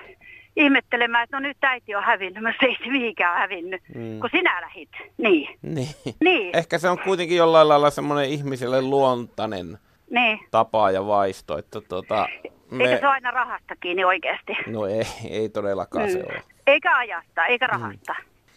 ihmettelemään, 0.57 1.25
että 1.25 1.37
no 1.37 1.41
nyt 1.41 1.57
äiti 1.65 1.95
on 1.95 2.05
hävinnyt, 2.05 2.43
se 2.61 2.67
ei 2.67 2.77
se 2.85 2.91
mihinkään 2.91 3.39
hävinnyt, 3.39 3.83
Mm. 3.95 4.01
mm. 4.03 4.21
kun 4.21 4.31
sinä 4.33 4.61
lähit. 4.61 4.89
Niin, 5.19 5.59
Niin. 5.63 5.89
niin, 6.21 6.57
Ehkä 6.57 6.79
se 6.79 6.89
on 6.89 6.99
kuitenkin 6.99 7.37
jollain 7.37 7.69
lailla 7.69 7.91
semmoinen 7.91 8.31
ihmiselle 8.31 8.83
luontainen 8.83 9.79
niin. 10.11 10.41
tapa 10.51 10.91
ja 10.91 11.07
vaisto, 11.07 11.59
että 11.59 11.81
tota, 11.81 12.29
Me... 12.71 12.85
Eikä 12.85 13.01
se 13.01 13.07
ole 13.07 13.15
aina 13.15 13.31
rahasta 13.31 13.77
kiinni 13.81 14.05
oikeasti. 14.05 14.53
No 14.67 14.87
ei, 14.87 15.03
ei 15.31 15.49
todellakaan 15.49 16.11
se 16.11 16.19
Mm. 16.19 16.25
ole. 16.31 16.43
Eikä 16.67 16.97
ajasta, 16.97 17.47
eikä 17.47 17.67
rahasta. 17.67 18.15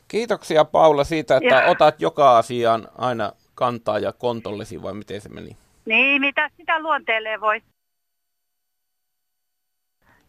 Kiitoksia 0.08 0.66
Paula 0.66 1.04
siitä, 1.04 1.38
että 1.38 1.56
Ja. 1.56 1.66
otat 1.66 2.02
joka 2.02 2.38
asiaan 2.38 2.88
aina 2.98 3.32
kantaa 3.56 4.00
ja 4.00 4.14
kontollesi, 4.14 4.82
vai 4.82 4.94
miten 4.94 5.22
se 5.22 5.30
meni? 5.30 5.58
Niin, 5.86 6.22
mitä 6.22 6.50
sitä 6.58 6.80
luonteelle 6.80 7.42
voi. 7.42 7.62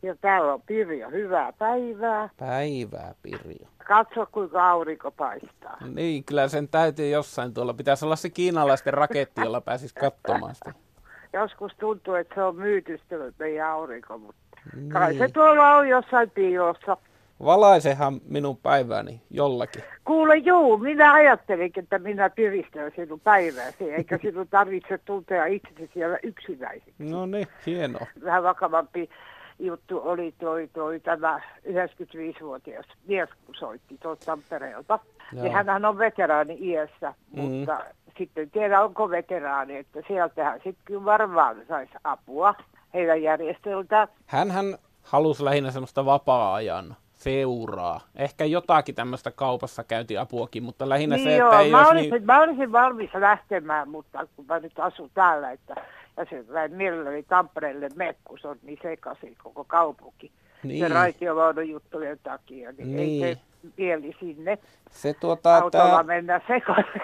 Ja 0.03 0.15
täällä 0.21 0.55
on 0.55 0.63
Pirjo, 0.67 1.11
hyvää 1.11 1.53
päivää. 1.53 2.29
Päivää, 2.37 3.15
Pirjo. 3.23 3.69
Katso, 3.89 4.27
kuinka 4.33 4.71
aurinko 4.71 5.11
paistaa. 5.11 5.77
Niin, 5.95 6.25
kyllä 6.25 6.49
sen 6.49 6.69
täytyy 6.69 7.09
jossain 7.09 7.55
tuolla. 7.55 7.75
Pitäisi 7.75 8.05
olla 8.05 8.17
se 8.17 8.31
kiinalaisten 8.31 8.95
raketti, 8.95 9.41
jolla 9.41 9.61
pääsisi 9.61 9.95
katsomaan 9.95 10.55
sitä. 10.55 10.73
Joskus 11.33 11.73
tuntuu, 11.81 12.15
että 12.15 12.35
se 12.35 12.43
on 12.43 12.57
myytystynyt 12.57 13.35
meidän 13.39 13.69
aurinko, 13.69 14.19
mutta 14.19 14.41
kai 14.93 15.15
se 15.15 15.21
Niin. 15.25 15.33
tuolla 15.33 15.77
on 15.77 15.89
jossain 15.89 16.31
piilossa. 16.31 16.97
Valaisehan 17.45 18.21
minun 18.29 18.57
päivääni 18.57 19.21
jollakin. 19.31 19.83
Kuule, 20.05 20.37
juu, 20.37 20.79
minä 20.79 21.13
ajattelinkin, 21.13 21.83
että 21.83 21.99
minä 21.99 22.31
piristän 22.31 22.93
sinun 22.97 23.21
päivääsi, 23.21 23.91
eikä 23.93 24.19
sinun 24.23 24.49
tarvitse 24.49 24.99
tuntea 24.99 25.47
itsesi 25.47 25.91
siellä 25.95 26.19
yksinäiseksi. 26.23 26.93
No 26.99 27.27
niin, 27.27 27.47
hienoa. 27.67 28.07
Vähän 28.25 28.43
vakavampi 28.43 29.11
juttu 29.61 30.01
oli 30.05 30.35
toi, 30.41 30.69
toi 30.73 31.01
tämä 31.01 31.41
95-vuotias 31.67 32.87
mies, 33.07 33.29
kun 33.47 33.55
soitti 33.55 33.99
tuolta 34.03 34.25
Tampereelta. 34.27 34.99
Joo. 35.33 35.43
Niin 35.43 35.53
hänhän 35.53 35.85
on 35.85 35.99
veteraani 35.99 36.57
iässä, 36.61 37.15
Mm. 37.33 37.41
mutta 37.43 37.81
sitten 38.19 38.43
en 38.43 38.51
tiedä 38.51 38.81
onko 38.83 39.11
veteraani, 39.11 39.77
että 39.77 40.01
sieltähän 40.09 40.55
sitten 40.65 40.85
kyllä 40.85 41.05
varmaan 41.05 41.57
saisi 41.69 41.93
apua 42.05 42.55
heidän 42.95 43.23
järjestöltä. 43.23 44.09
Hänhän 44.27 44.79
halusi 45.03 45.45
lähinnä 45.45 45.71
semmoista 45.71 46.05
vapaa-ajan 46.05 46.97
seuraa. 47.21 48.01
Ehkä 48.17 48.45
jotakin 48.45 48.95
tämmöistä 48.95 49.31
kaupassa 49.31 49.85
käyntiapuakin, 49.85 50.63
mutta 50.63 50.89
lähinnä 50.89 51.17
niin 51.17 51.29
se, 51.29 51.37
joo, 51.37 51.51
että 51.51 51.61
ei 51.61 51.71
mä, 51.71 51.79
olisi 51.79 51.91
olisin, 51.93 52.11
niin... 52.11 52.27
mä 52.27 52.43
olisin 52.43 52.73
valmis 52.73 53.11
lähtemään, 53.15 53.89
mutta 53.89 54.27
kun 54.37 54.45
mä 54.49 54.59
nyt 54.59 54.79
asun 54.79 55.11
täällä, 55.15 55.51
että 55.51 55.75
ja 56.17 56.27
se 56.31 56.45
mielelläni 56.69 57.23
Tampereelle 57.23 57.89
mene, 57.95 58.15
kun 58.25 58.39
se 58.39 58.49
on 58.49 58.57
niin 58.63 58.79
sekaisin 58.83 59.37
koko 59.43 59.65
kaupunki. 59.65 60.33
Niin. 60.63 60.81
Se 60.89 60.89
raitiovaunun 60.95 61.69
juttujen 61.69 62.19
takia, 62.23 62.73
niin, 62.73 62.97
Niin. 62.97 63.25
ei 63.25 63.37
mieli 63.79 64.17
sinne 64.21 64.59
Se 64.91 65.15
tuota, 65.15 65.57
autolla 65.57 65.91
tää... 65.95 66.03
mennä 66.03 66.41
sekaisin. 66.49 67.03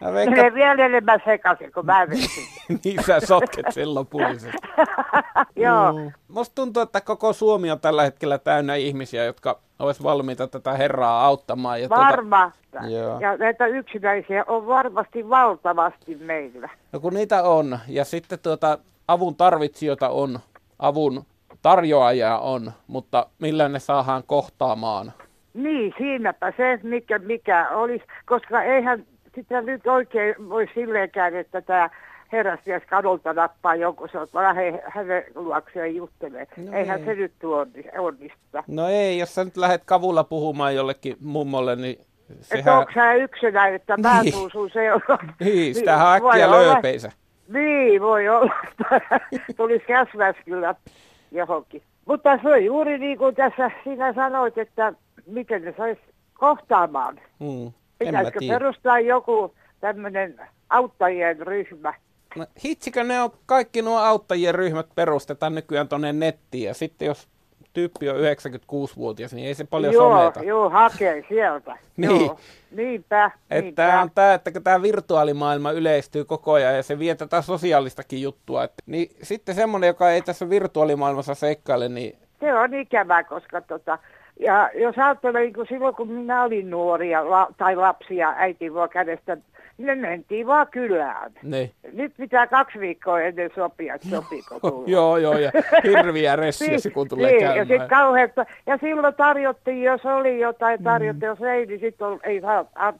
Mä 0.00 0.12
veikkaan- 0.12 0.36
Menee 0.36 0.54
vielä 0.54 0.84
enemmän 0.84 1.20
sekaisin, 1.24 1.72
kun 1.72 1.86
mä 1.86 2.06
niin 2.84 3.04
sä 3.06 3.20
sotket 3.20 3.66
sen 3.70 3.94
lopullisesti. 3.94 4.58
Joo. 5.56 5.92
Mm. 5.92 6.12
Musta 6.28 6.54
tuntuu, 6.54 6.82
että 6.82 7.00
koko 7.00 7.32
Suomi 7.32 7.70
on 7.70 7.80
tällä 7.80 8.02
hetkellä 8.02 8.38
täynnä 8.38 8.74
ihmisiä, 8.74 9.24
jotka 9.24 9.58
olisi 9.78 10.02
valmiita 10.02 10.46
tätä 10.46 10.72
herraa 10.72 11.24
auttamaan. 11.26 11.82
Ja 11.82 11.88
Varmasti. 11.88 12.58
Tuota, 12.70 12.86
joo. 12.86 13.20
Ja 13.20 13.36
näitä 13.36 13.66
yksinäisiä 13.66 14.44
on 14.48 14.66
varmasti 14.66 15.28
valtavasti 15.28 16.14
meillä. 16.14 16.68
No 16.92 17.00
kun 17.00 17.14
niitä 17.14 17.42
on, 17.42 17.78
ja 17.88 18.04
sitten 18.04 18.38
tuota, 18.38 18.78
avun 19.08 19.36
tarvitsijoita 19.36 20.08
on, 20.08 20.38
avun 20.78 21.24
tarjoajia 21.62 22.38
on, 22.38 22.72
mutta 22.86 23.26
millä 23.38 23.68
ne 23.68 23.78
saadaan 23.78 24.22
kohtaamaan? 24.26 25.12
Niin, 25.54 25.94
siinäpä 25.98 26.52
se, 26.56 26.78
mikä, 26.82 27.18
mikä 27.18 27.68
olisi, 27.70 28.04
koska 28.26 28.62
eihän 28.62 29.04
sitä 29.34 29.60
nyt 29.60 29.86
oikein 29.86 30.48
voi 30.48 30.66
silleenkään, 30.74 31.36
että 31.36 31.60
tämä 31.60 31.90
herrasmies 32.32 32.82
kadulta 32.90 33.32
nappaa 33.32 33.74
jonkun, 33.74 34.08
se 34.12 34.18
on 34.18 34.28
lähde 34.34 34.82
hänen 34.88 35.24
luokseen 35.34 35.96
juttelemaan. 35.96 36.46
No 36.56 36.70
No 36.70 36.76
eihän 36.78 36.98
ei. 37.00 37.04
se 37.06 37.14
nyt 37.14 37.32
onnistu. 37.98 38.38
No 38.66 38.88
ei, 38.88 39.18
jos 39.18 39.34
sä 39.34 39.44
nyt 39.44 39.56
lähdet 39.56 39.82
kavulla 39.84 40.24
puhumaan 40.24 40.74
jollekin 40.74 41.16
mummolle, 41.20 41.76
niin 41.76 41.96
Että 42.30 42.46
sehän... 42.56 42.78
onko 42.78 42.92
sä 42.94 43.14
yksinäinen, 43.14 43.74
että 43.76 43.96
mä 43.96 44.22
Niin. 44.22 44.34
tuun 44.34 44.50
sun 44.50 44.70
seuraan. 44.70 45.34
Niin, 45.40 45.74
sitähän 45.74 46.22
voi 46.22 46.30
äkkiä 46.30 46.46
olla. 46.48 46.56
lööpeisä. 46.62 47.12
Niin, 47.48 48.02
voi 48.02 48.28
olla. 48.28 48.52
Tulisi 49.56 49.84
käsväs 49.84 50.36
kyllä 50.44 50.74
johonkin. 51.32 51.82
Mutta 52.04 52.38
se 52.42 52.48
on 52.48 52.64
juuri 52.64 52.98
niin 52.98 53.18
kuin 53.18 53.34
tässä 53.34 53.70
sinä 53.84 54.12
sanoit, 54.12 54.58
että 54.58 54.92
miten 55.26 55.64
ne 55.64 55.74
sais 55.76 55.98
kohtaamaan. 56.34 57.20
Mm, 57.40 57.72
Pitäisikö 57.98 58.38
perustaa 58.48 59.00
joku 59.00 59.54
tämmöinen 59.80 60.40
auttajien 60.70 61.38
ryhmä? 61.38 61.94
No, 62.36 62.46
hitsikö 62.64 63.04
ne 63.04 63.22
on, 63.22 63.30
kaikki 63.46 63.82
nuo 63.82 63.98
auttajien 63.98 64.54
ryhmät 64.54 64.86
perustetaan 64.94 65.54
nykyään 65.54 65.88
tuonne 65.88 66.12
nettiin, 66.12 66.64
ja 66.64 66.74
sitten 66.74 67.06
jos 67.06 67.28
tyyppi 67.72 68.08
on 68.10 68.16
96-vuotias, 68.16 69.32
niin 69.32 69.46
ei 69.46 69.54
se 69.54 69.64
paljon 69.64 69.92
joo, 69.94 70.18
someta. 70.18 70.42
joo, 70.42 70.70
hakee 70.70 71.24
sieltä. 71.28 71.76
Niin. 71.96 72.20
Joo, 72.20 72.38
niinpä, 72.70 73.24
Että 73.24 73.60
niinpä. 73.60 73.82
tämä 73.82 74.02
on 74.02 74.10
tämä, 74.14 74.34
että 74.34 74.52
kun 74.52 74.62
tämä 74.62 74.82
virtuaalimaailma 74.82 75.70
yleistyy 75.70 76.24
koko 76.24 76.52
ajan 76.52 76.76
ja 76.76 76.82
se 76.82 76.98
vie 76.98 77.14
tätä 77.14 77.42
sosiaalistakin 77.42 78.22
juttua, 78.22 78.64
että, 78.64 78.82
niin 78.86 79.08
sitten 79.22 79.54
semmoinen, 79.54 79.88
joka 79.88 80.10
ei 80.10 80.22
tässä 80.22 80.50
virtuaalimaailmassa 80.50 81.34
seikkaile, 81.34 81.88
niin 81.88 82.16
Se 82.40 82.54
on 82.54 82.74
ikävää, 82.74 83.24
koska 83.24 83.60
tota, 83.60 83.98
ja 84.40 84.70
jos 84.74 84.98
ajattelee 84.98 85.42
niin 85.42 85.54
kuin 85.54 85.66
silloin, 85.68 85.94
kun 85.94 86.08
minä 86.08 86.42
olin 86.42 86.70
nuoria 86.70 87.30
la, 87.30 87.48
tai 87.56 87.76
lapsia 87.76 88.34
äiti 88.36 88.74
voi 88.74 88.88
kädestä, 88.88 89.36
niin 89.78 89.86
ne 89.86 89.94
mentiin 89.94 90.46
vaan 90.46 90.66
kylään. 90.70 91.32
ne, 91.42 91.70
Nyt 91.92 92.12
pitää 92.16 92.46
kaksi 92.46 92.78
viikkoa 92.80 93.20
ennen 93.20 93.50
sopia, 93.54 93.94
että 93.94 94.08
sopiiko 94.08 94.60
tulla. 94.70 94.84
joo 94.86 95.16
joo, 95.16 95.38
ja 95.38 95.50
hirviä 95.84 96.36
ressiä 96.36 96.78
se 96.78 96.90
kun 96.94 97.08
tulee 97.08 97.30
niin, 97.30 97.40
ja 97.40 97.46
käymään. 97.48 97.66
sitten 97.68 97.88
kauheasta. 97.88 98.46
Ja 98.66 98.78
silloin 98.80 99.14
tarjottiin, 99.14 99.82
jos 99.82 100.00
oli 100.06 100.40
jotain 100.40 100.80
Mm. 100.80 100.84
tarjottu, 100.84 101.24
jos 101.26 101.40
ei, 101.42 101.66
niin 101.66 101.80
sitten 101.80 102.06
ei 102.24 102.40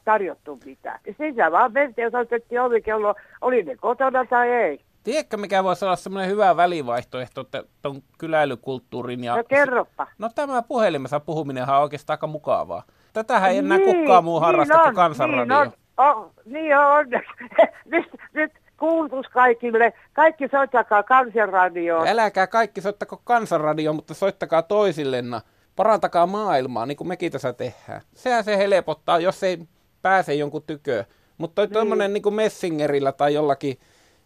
tarjottu 0.05 0.59
mitään. 0.65 0.99
Ja 1.07 1.13
sitä 1.17 1.51
vaan 1.51 1.73
mentiin, 1.73 2.03
jos 2.03 2.13
otettiin 2.15 2.61
ovikello, 2.61 3.15
oli 3.41 3.63
ne 3.63 3.75
kotona 3.75 4.25
tai 4.25 4.49
ei. 4.49 4.79
Tiedätkö, 5.03 5.37
mikä 5.37 5.63
voisi 5.63 5.85
olla 5.85 5.95
semmoinen 5.95 6.29
hyvä 6.31 6.57
välivaihtoehto 6.57 7.43
tuon 7.81 8.01
kyläilykulttuurin 8.17 9.23
ja... 9.23 9.35
No 9.37 9.43
kerropa. 9.43 10.07
No 10.17 10.29
tämä 10.35 10.61
puhelimessa 10.61 11.19
puhuminenhan 11.19 11.75
on 11.77 11.83
oikeastaan 11.83 12.13
aika 12.15 12.27
mukavaa. 12.27 12.83
Tätähän 13.13 13.51
ei 13.51 13.57
enää 13.57 13.77
niin, 13.77 13.95
kukaan 13.97 14.23
muu 14.23 14.39
harrasta 14.39 14.73
niin 14.73 14.83
kuin 14.83 14.95
kansanradio. 14.95 15.43
Niin 15.59 15.67
on, 15.67 15.71
oh, 15.97 16.31
niin 16.45 16.77
on. 16.77 17.05
nyt, 17.91 18.05
nyt 18.33 18.51
kuulutus 18.77 19.27
kaikille. 19.27 19.93
Kaikki 20.13 20.47
soittakaa 20.51 21.03
kansanradioon. 21.03 22.07
Älkää 22.07 22.47
kaikki 22.47 22.81
soittako 22.81 23.21
kansanradioon, 23.23 23.95
mutta 23.95 24.13
soittakaa 24.13 24.61
toisillenna. 24.61 25.41
Parantakaa 25.75 26.27
maailmaa, 26.27 26.85
niin 26.85 26.97
kuin 26.97 27.07
mekin 27.07 27.31
tässä 27.31 27.53
tehdään. 27.53 28.01
Sehän 28.13 28.43
se 28.43 28.57
helpottaa, 28.57 29.19
jos 29.19 29.43
ei 29.43 29.57
pääse 30.01 30.33
jonkun 30.33 30.63
tyköön. 30.63 31.05
Mutta 31.37 31.55
toi 31.55 31.65
niin. 31.65 31.73
tuommoinen 31.73 32.13
niin 32.13 32.21
kuin 32.21 32.35
Messingerillä 32.35 33.11
tai 33.11 33.33
jollakin, 33.33 33.77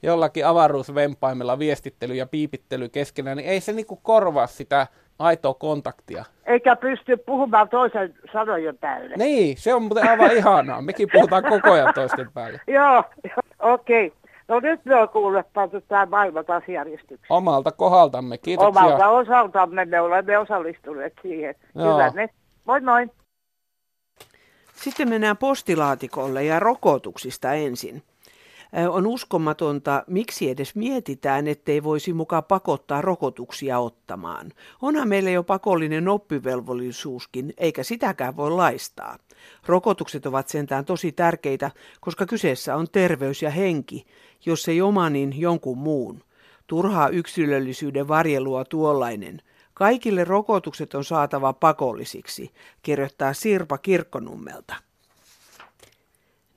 jollakin 0.04 0.46
avaruusvempaimella 0.46 1.60
viestittely 1.60 2.14
ja 2.14 2.26
piipittely 2.26 2.90
keskenään, 2.90 3.38
niin 3.38 3.50
ei 3.50 3.62
se 3.62 3.74
niin 3.74 3.86
kuin 3.86 4.00
korvaa 4.04 4.48
sitä 4.48 4.88
aitoa 5.20 5.54
kontaktia. 5.54 6.26
Eikä 6.46 6.76
pysty 6.76 7.18
puhumaan 7.18 7.70
toisen 7.70 8.16
sanojen 8.34 8.78
päälle. 8.78 9.16
Niin, 9.18 9.58
se 9.58 9.74
on 9.74 9.82
muuten 9.82 10.10
aivan 10.10 10.32
ihanaa. 10.32 10.82
Mekin 10.82 11.10
puhutaan 11.14 11.44
koko 11.44 11.72
ajan 11.72 11.94
toisten 11.94 12.32
päälle. 12.34 12.62
joo, 12.78 13.04
okei. 13.60 14.08
Okay. 14.08 14.18
No 14.48 14.60
nyt 14.60 14.86
me 14.86 14.96
on 14.96 15.10
kuullut 15.10 15.46
pantu 15.54 15.82
tämä 15.82 16.06
maailma 16.06 16.44
taas 16.44 16.64
järjestykseen. 16.68 17.28
Omalta 17.30 17.72
kohdaltamme, 17.72 18.38
kiitoksia. 18.38 18.84
Omalta 18.84 19.10
osaltamme 19.10 19.86
me 19.86 20.02
olemme 20.02 20.38
osallistuneet 20.38 21.14
siihen. 21.22 21.56
Joo. 21.76 21.94
Hyvä 21.94 22.10
ne. 22.10 22.30
Moi 22.66 22.82
moi. 22.82 23.08
Sitten 24.74 25.10
mennään 25.10 25.38
postilaatikolle 25.38 26.44
ja 26.44 26.60
rokotuksista 26.60 27.54
ensin. 27.54 28.04
On 28.90 29.08
uskomatonta, 29.08 30.04
miksi 30.08 30.50
edes 30.50 30.76
mietitään, 30.76 31.48
ettei 31.48 31.84
voisi 31.84 32.14
mukaan 32.14 32.44
pakottaa 32.44 33.02
rokotuksia 33.02 33.80
ottamaan. 33.80 34.52
Onhan 34.82 35.08
meillä 35.08 35.30
jo 35.30 35.44
pakollinen 35.44 36.08
oppivelvollisuuskin, 36.08 37.54
eikä 37.58 37.84
sitäkään 37.84 38.38
voi 38.38 38.52
laistaa. 38.52 39.18
Rokotukset 39.66 40.26
ovat 40.26 40.48
sentään 40.48 40.86
tosi 40.86 41.12
tärkeitä, 41.12 41.72
koska 42.02 42.26
kyseessä 42.26 42.76
on 42.76 42.88
terveys 42.92 43.42
ja 43.42 43.50
henki, 43.50 44.06
jos 44.46 44.68
ei 44.68 44.82
oma, 44.82 45.10
niin 45.10 45.40
jonkun 45.40 45.78
muun. 45.78 46.24
Turhaa 46.68 47.10
yksilöllisyyden 47.10 48.08
varjelua 48.08 48.66
tuollainen. 48.66 49.42
Kaikille 49.74 50.24
rokotukset 50.24 50.94
on 50.94 51.04
saatava 51.04 51.54
pakollisiksi, 51.54 52.52
kirjoittaa 52.82 53.34
Sirpa 53.34 53.78
Kirkkonummelta. 53.78 54.87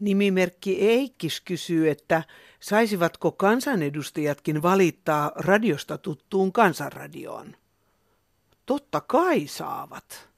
Nimimerkki 0.01 0.81
Eikkis 0.81 1.41
kysyy, 1.41 1.91
että 1.91 2.23
saisivatko 2.61 3.33
kansanedustajatkin 3.33 4.63
valittaa 4.63 5.33
radiosta 5.37 5.99
tuttuun 5.99 6.53
kansanradioon? 6.53 7.57
Totta 8.67 9.01
kai 9.01 9.47
saavat. 9.47 10.31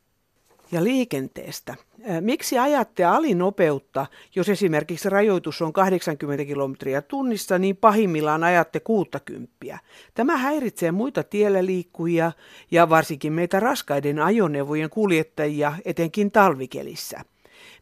Ja 0.73 0.85
liikenteestä. 0.85 1.75
Miksi 2.21 2.59
ajatte 2.59 3.05
alinopeutta, 3.05 4.07
jos 4.35 4.49
esimerkiksi 4.49 5.09
rajoitus 5.09 5.63
on 5.63 5.73
80 5.73 6.45
kilometriä 6.45 7.03
tunnissa, 7.03 7.59
niin 7.59 7.77
pahimmillaan 7.77 8.45
ajatte 8.45 8.81
60? 8.81 9.79
Tämä 10.15 10.37
häiritsee 10.37 10.93
muita 10.93 11.23
tiellä 11.23 11.67
liikkujia 11.67 12.33
ja 12.71 12.89
varsinkin 12.89 13.33
meitä 13.33 13.61
raskaiden 13.61 14.19
ajoneuvojen 14.19 14.91
kuljettajia, 14.91 15.73
etenkin 15.85 16.31
talvikelissä. 16.31 17.21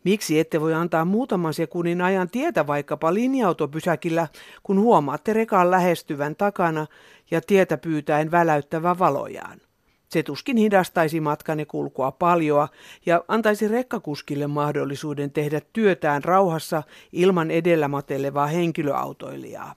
Miksi 0.05 0.39
ette 0.39 0.61
voi 0.61 0.75
antaa 0.75 1.05
muutaman 1.05 1.55
sekunnin 1.55 2.03
ajan 2.03 2.31
tietä 2.31 2.67
vaikkapa 2.67 3.15
linja-autopysäkillä, 3.15 4.29
kun 4.63 4.81
huomaatte 4.81 5.33
rekan 5.33 5.71
lähestyvän 5.71 6.37
takana 6.37 6.87
ja 7.31 7.41
tietä 7.41 7.77
pyytäen 7.79 8.31
väläyttävä 8.31 8.99
valojaan? 8.99 9.61
Se 10.09 10.23
tuskin 10.23 10.57
hidastaisi 10.57 11.21
matkanne 11.21 11.65
kulkua 11.65 12.13
paljoa 12.13 12.69
ja 13.07 13.25
antaisi 13.29 13.69
rekkakuskille 13.69 14.47
mahdollisuuden 14.47 15.31
tehdä 15.31 15.61
työtään 15.73 16.25
rauhassa 16.25 16.83
ilman 17.13 17.51
edellä 17.51 17.89
matelevaa 17.89 18.47
henkilöautoilijaa. 18.47 19.75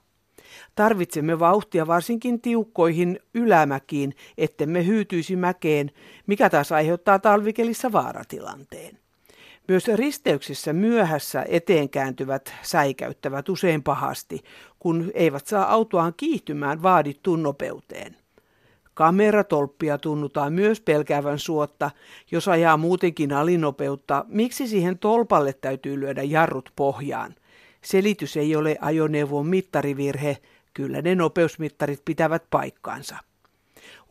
Tarvitsemme 0.74 1.38
vauhtia 1.38 1.86
varsinkin 1.86 2.40
tiukkoihin 2.40 3.20
ylämäkiin, 3.34 4.14
ettemme 4.38 4.86
hyytyisi 4.86 5.36
mäkeen, 5.36 5.90
mikä 6.26 6.50
taas 6.50 6.72
aiheuttaa 6.72 7.18
talvikelissä 7.18 7.92
vaaratilanteen. 7.92 9.03
Myös 9.68 9.88
risteyksissä 9.88 10.72
myöhässä 10.72 11.44
eteenkääntyvät 11.48 12.54
säikäyttävät 12.62 13.48
usein 13.48 13.82
pahasti, 13.82 14.44
kun 14.78 15.10
eivät 15.14 15.46
saa 15.46 15.72
autoaan 15.72 16.14
kiihtymään 16.16 16.82
vaadittuun 16.82 17.42
nopeuteen. 17.42 18.16
Kameratolppia 18.94 19.98
tunnutaan 19.98 20.52
myös 20.52 20.80
pelkäävän 20.80 21.38
suotta, 21.38 21.90
jos 22.30 22.48
ajaa 22.48 22.76
muutenkin 22.76 23.32
alinopeutta, 23.32 24.24
miksi 24.28 24.68
siihen 24.68 24.98
tolpalle 24.98 25.52
täytyy 25.52 26.00
lyödä 26.00 26.22
jarrut 26.22 26.72
pohjaan. 26.76 27.34
Selitys 27.82 28.36
ei 28.36 28.56
ole 28.56 28.76
ajoneuvon 28.80 29.46
mittarivirhe, 29.46 30.36
kyllä 30.74 31.02
ne 31.02 31.14
nopeusmittarit 31.14 32.02
pitävät 32.04 32.44
paikkaansa. 32.50 33.16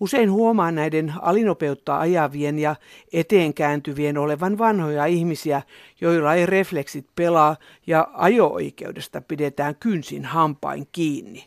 Usein 0.04 0.32
huomaa 0.32 0.72
näiden 0.72 1.14
alinopeutta 1.22 2.00
ajavien 2.00 2.60
ja 2.60 2.76
eteenkääntyvien 3.14 4.18
olevan 4.18 4.58
vanhoja 4.58 5.06
ihmisiä, 5.06 5.62
joilla 6.02 6.34
ei 6.34 6.46
refleksit 6.46 7.06
pelaa 7.16 7.56
ja 7.88 8.08
ajo-oikeudesta 8.14 9.22
pidetään 9.22 9.76
kynsin 9.80 10.26
hampain 10.26 10.88
kiinni. 10.92 11.44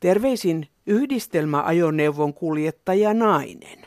Terveisin 0.00 0.68
yhdistelmäajoneuvon 0.86 2.34
kuljettaja 2.34 3.14
nainen. 3.14 3.78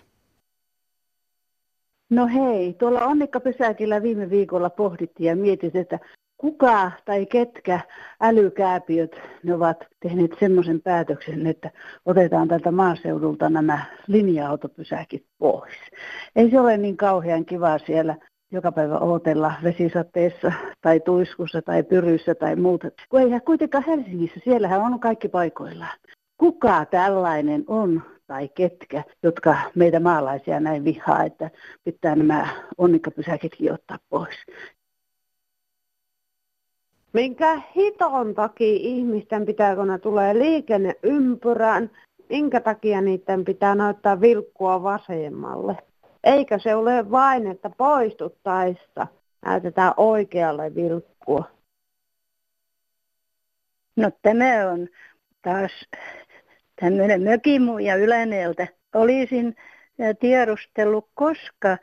No 2.10 2.28
hei, 2.28 2.74
tuolla 2.74 3.00
Onnikka 3.00 3.40
Pysäkillä 3.40 4.02
viime 4.02 4.30
viikolla 4.30 4.70
pohdittiin 4.70 5.28
ja 5.28 5.36
mietit, 5.36 5.76
että 5.76 6.00
kuka 6.40 6.92
tai 7.06 7.26
ketkä 7.26 7.80
älykääpiöt 8.22 9.22
ne 9.44 9.54
ovat 9.54 9.88
tehneet 10.00 10.32
semmoisen 10.40 10.82
päätöksen, 10.82 11.48
että 11.48 11.72
otetaan 12.06 12.48
tältä 12.48 12.72
maaseudulta 12.72 13.50
nämä 13.50 13.86
linja-autopysäkit 14.08 15.26
pois. 15.38 15.74
Ei 16.36 16.52
se 16.52 16.60
ole 16.60 16.78
niin 16.78 16.98
kauhean 16.98 17.46
kiva 17.46 17.78
siellä 17.78 18.16
joka 18.52 18.72
päivä 18.72 18.98
odotella 18.98 19.54
vesisateessa 19.64 20.52
tai 20.82 21.00
tuiskussa 21.00 21.62
tai 21.62 21.84
pyryssä 21.84 22.36
tai 22.36 22.56
muuta. 22.56 22.90
Kun 23.10 23.22
ei 23.22 23.40
kuitenkaan 23.46 23.84
Helsingissä, 23.84 24.40
siellähän 24.44 24.82
on 24.82 25.00
kaikki 25.00 25.28
paikoillaan. 25.28 25.98
Kuka 26.38 26.86
tällainen 26.86 27.64
on 27.68 28.02
tai 28.28 28.50
ketkä, 28.50 29.04
jotka 29.24 29.58
meitä 29.76 30.00
maalaisia 30.00 30.60
näin 30.60 30.84
vihaa, 30.84 31.24
että 31.24 31.52
pitää 31.84 32.16
nämä 32.16 32.48
onnikkapysäkitkin 32.78 33.74
ottaa 33.74 33.98
pois. 34.10 34.36
Minkä 37.14 37.62
hiton 37.76 38.36
takia 38.36 38.78
ihmisten 38.80 39.46
pitää, 39.46 39.76
kun 39.76 39.88
ne 39.88 40.00
tulee 40.00 40.34
liikenneympyrään, 40.40 41.92
minkä 42.30 42.60
takia 42.60 43.02
niiden 43.02 43.46
pitää 43.46 43.76
näyttää 43.76 44.22
vilkkua 44.22 44.84
vasemmalle? 44.84 45.78
Eikä 46.24 46.58
se 46.58 46.76
ole 46.76 47.12
vain, 47.12 47.48
että 47.48 47.70
poistuttaessa 47.78 49.08
näytetään 49.46 49.94
oikealle 49.98 50.76
vilkkua. 50.76 51.44
No 53.96 54.12
tämä 54.22 54.72
on 54.72 54.88
taas 55.42 55.72
tämmöinen 56.82 57.22
mökimuja 57.24 57.96
Yläneeltä. 57.96 58.68
Olisin 58.96 59.56
tiedustellut, 60.20 61.08
koska 61.14 61.78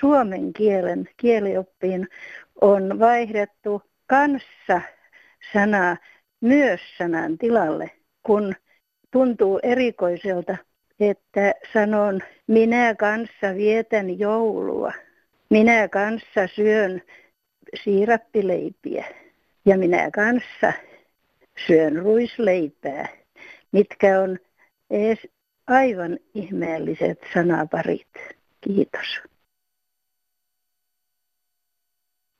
suomen 0.00 0.52
kielen 0.52 1.08
kielioppiin 1.16 2.08
on 2.60 2.98
vaihdettu 2.98 3.82
kanssa-sana 4.12 5.96
myös-sanan 6.40 7.38
tilalle, 7.38 7.90
kun 8.22 8.54
tuntuu 9.10 9.60
erikoiselta, 9.62 10.56
että 11.00 11.54
sanon 11.72 12.20
minä 12.46 12.94
kanssa 12.94 13.54
vietän 13.56 14.18
joulua. 14.18 14.92
Minä 15.50 15.88
kanssa 15.88 16.46
syön 16.54 17.02
siirappileipiä 17.84 19.04
ja 19.64 19.78
minä 19.78 20.10
kanssa 20.10 20.72
syön 21.66 21.96
ruisleipää, 21.96 23.08
mitkä 23.72 24.20
on 24.20 24.38
edes 24.90 25.18
aivan 25.66 26.18
ihmeelliset 26.34 27.18
sanaparit. 27.34 28.08
Kiitos. 28.60 29.31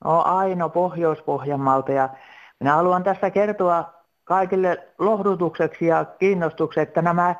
Olen 0.04 0.26
Aino 0.26 0.68
Pohjois-Pohjanmaalta 0.68 1.92
ja 1.92 2.08
minä 2.60 2.74
haluan 2.74 3.02
tässä 3.02 3.30
kertoa 3.30 3.92
kaikille 4.24 4.88
lohdutukseksi 4.98 5.86
ja 5.86 6.04
kiinnostukseksi, 6.04 6.80
että 6.80 7.02
nämä, 7.02 7.34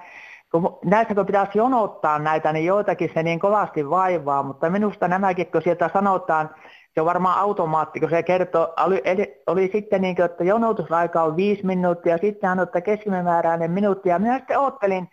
kun 0.51 0.79
näissä 0.85 1.15
kun 1.15 1.27
pitäisi 1.27 1.59
jonottaa 1.59 2.19
näitä, 2.19 2.53
niin 2.53 2.67
joitakin 2.67 3.11
se 3.15 3.23
niin 3.23 3.41
kovasti 3.41 3.91
vaivaa, 3.91 4.43
mutta 4.43 4.71
minusta 4.71 5.09
nämäkin, 5.09 5.47
kun 5.47 5.63
sieltä 5.63 5.91
sanotaan 5.93 6.51
se 6.95 7.01
on 7.01 7.07
varmaan 7.07 7.39
automaatti, 7.39 8.01
kun 8.01 8.11
se 8.11 8.23
kertoo, 8.23 8.75
oli, 8.85 9.03
oli 9.47 9.71
sitten 9.73 10.01
niin 10.01 10.23
että 10.23 10.45
jonotusaika 10.45 11.23
on 11.23 11.37
viisi 11.37 11.67
minuuttia, 11.67 12.19
sitten 12.19 12.49
hän 12.49 12.61
ottaa 12.61 12.81
keskimääräinen 12.81 13.71
minuutti, 13.71 14.09
ja 14.09 14.19
minä 14.19 14.39
sitten 14.39 14.59
oottelin 14.59 15.09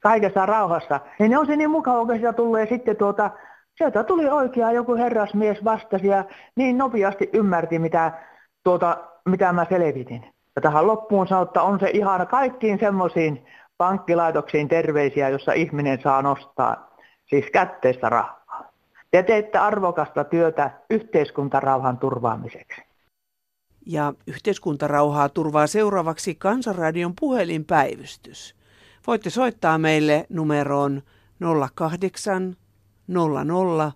kaikessa 0.00 0.46
rauhassa. 0.46 1.00
Niin 1.18 1.38
on 1.38 1.46
se 1.46 1.56
niin 1.56 1.70
mukava, 1.70 2.06
kun 2.06 2.14
sitä 2.14 2.32
tulee 2.32 2.66
sitten 2.66 2.96
tuota, 2.96 3.30
sieltä 3.82 4.04
tuli 4.04 4.28
oikea 4.28 4.72
joku 4.72 4.96
herrasmies 4.96 5.64
vastasi 5.64 6.06
ja 6.06 6.24
niin 6.56 6.78
nopeasti 6.78 7.30
ymmärti, 7.32 7.78
mitä, 7.78 8.12
tuota, 8.64 8.96
mitä 9.28 9.52
mä 9.52 9.66
selvitin. 9.68 10.34
Ja 10.56 10.62
tähän 10.62 10.86
loppuun 10.86 11.28
sanoo, 11.28 11.44
että 11.44 11.62
on 11.62 11.80
se 11.80 11.90
ihana 11.92 12.26
kaikkiin 12.26 12.78
semmoisiin 12.78 13.46
pankkilaitoksiin 13.76 14.68
terveisiä, 14.68 15.28
jossa 15.28 15.52
ihminen 15.52 16.00
saa 16.02 16.22
nostaa 16.22 16.96
siis 17.26 17.44
kätteistä 17.52 18.08
rahaa. 18.08 18.72
Te 19.10 19.22
teette 19.22 19.58
arvokasta 19.58 20.24
työtä 20.24 20.70
yhteiskuntarauhan 20.90 21.98
turvaamiseksi. 21.98 22.82
Ja 23.86 24.12
yhteiskuntarauhaa 24.26 25.28
turvaa 25.28 25.66
seuraavaksi 25.66 26.34
Kansanradion 26.34 27.12
puhelinpäivystys. 27.20 28.54
Voitte 29.06 29.30
soittaa 29.30 29.78
meille 29.78 30.26
numeroon 30.28 31.02
08 31.74 32.56
00 33.08 33.92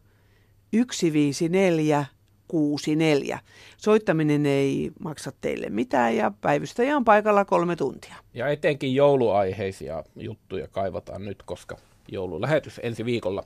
154 0.72 2.04
64. 2.48 3.38
Soittaminen 3.76 4.46
ei 4.46 4.90
maksa 5.00 5.32
teille 5.40 5.70
mitään 5.70 6.16
ja 6.16 6.32
päivystäjä 6.40 6.96
on 6.96 7.04
paikalla 7.04 7.44
kolme 7.44 7.76
tuntia. 7.76 8.14
Ja 8.34 8.48
etenkin 8.48 8.94
jouluaiheisia 8.94 10.04
juttuja 10.16 10.68
kaivataan 10.68 11.24
nyt, 11.24 11.42
koska 11.42 11.76
joululähetys 12.08 12.80
ensi 12.82 13.04
viikolla. 13.04 13.44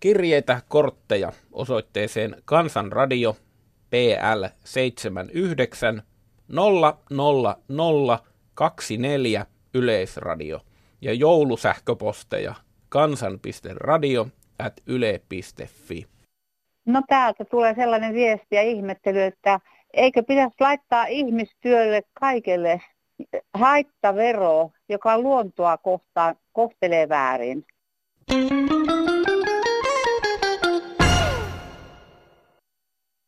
Kirjeitä, 0.00 0.62
kortteja 0.68 1.32
osoitteeseen 1.52 2.36
Kansanradio 2.44 3.36
PL 3.90 4.44
79 4.64 6.02
00024 7.68 9.46
Yleisradio 9.74 10.60
ja 11.00 11.12
joulusähköposteja 11.12 12.54
kansan.radio 12.88 14.28
at 14.58 14.80
yle.fi. 14.86 16.06
No 16.86 17.02
täältä 17.08 17.44
tulee 17.44 17.74
sellainen 17.74 18.14
viesti 18.14 18.56
ja 18.56 18.62
ihmettely, 18.62 19.22
että 19.22 19.60
eikö 19.94 20.22
pitäisi 20.22 20.56
laittaa 20.60 21.06
ihmistyölle 21.06 22.02
kaikelle 22.20 22.80
haittavero, 23.54 24.70
joka 24.88 25.18
luontoa 25.18 25.78
kohtaan 25.78 26.36
kohtelee 26.52 27.08
väärin. 27.08 27.64
You. 28.32 29.15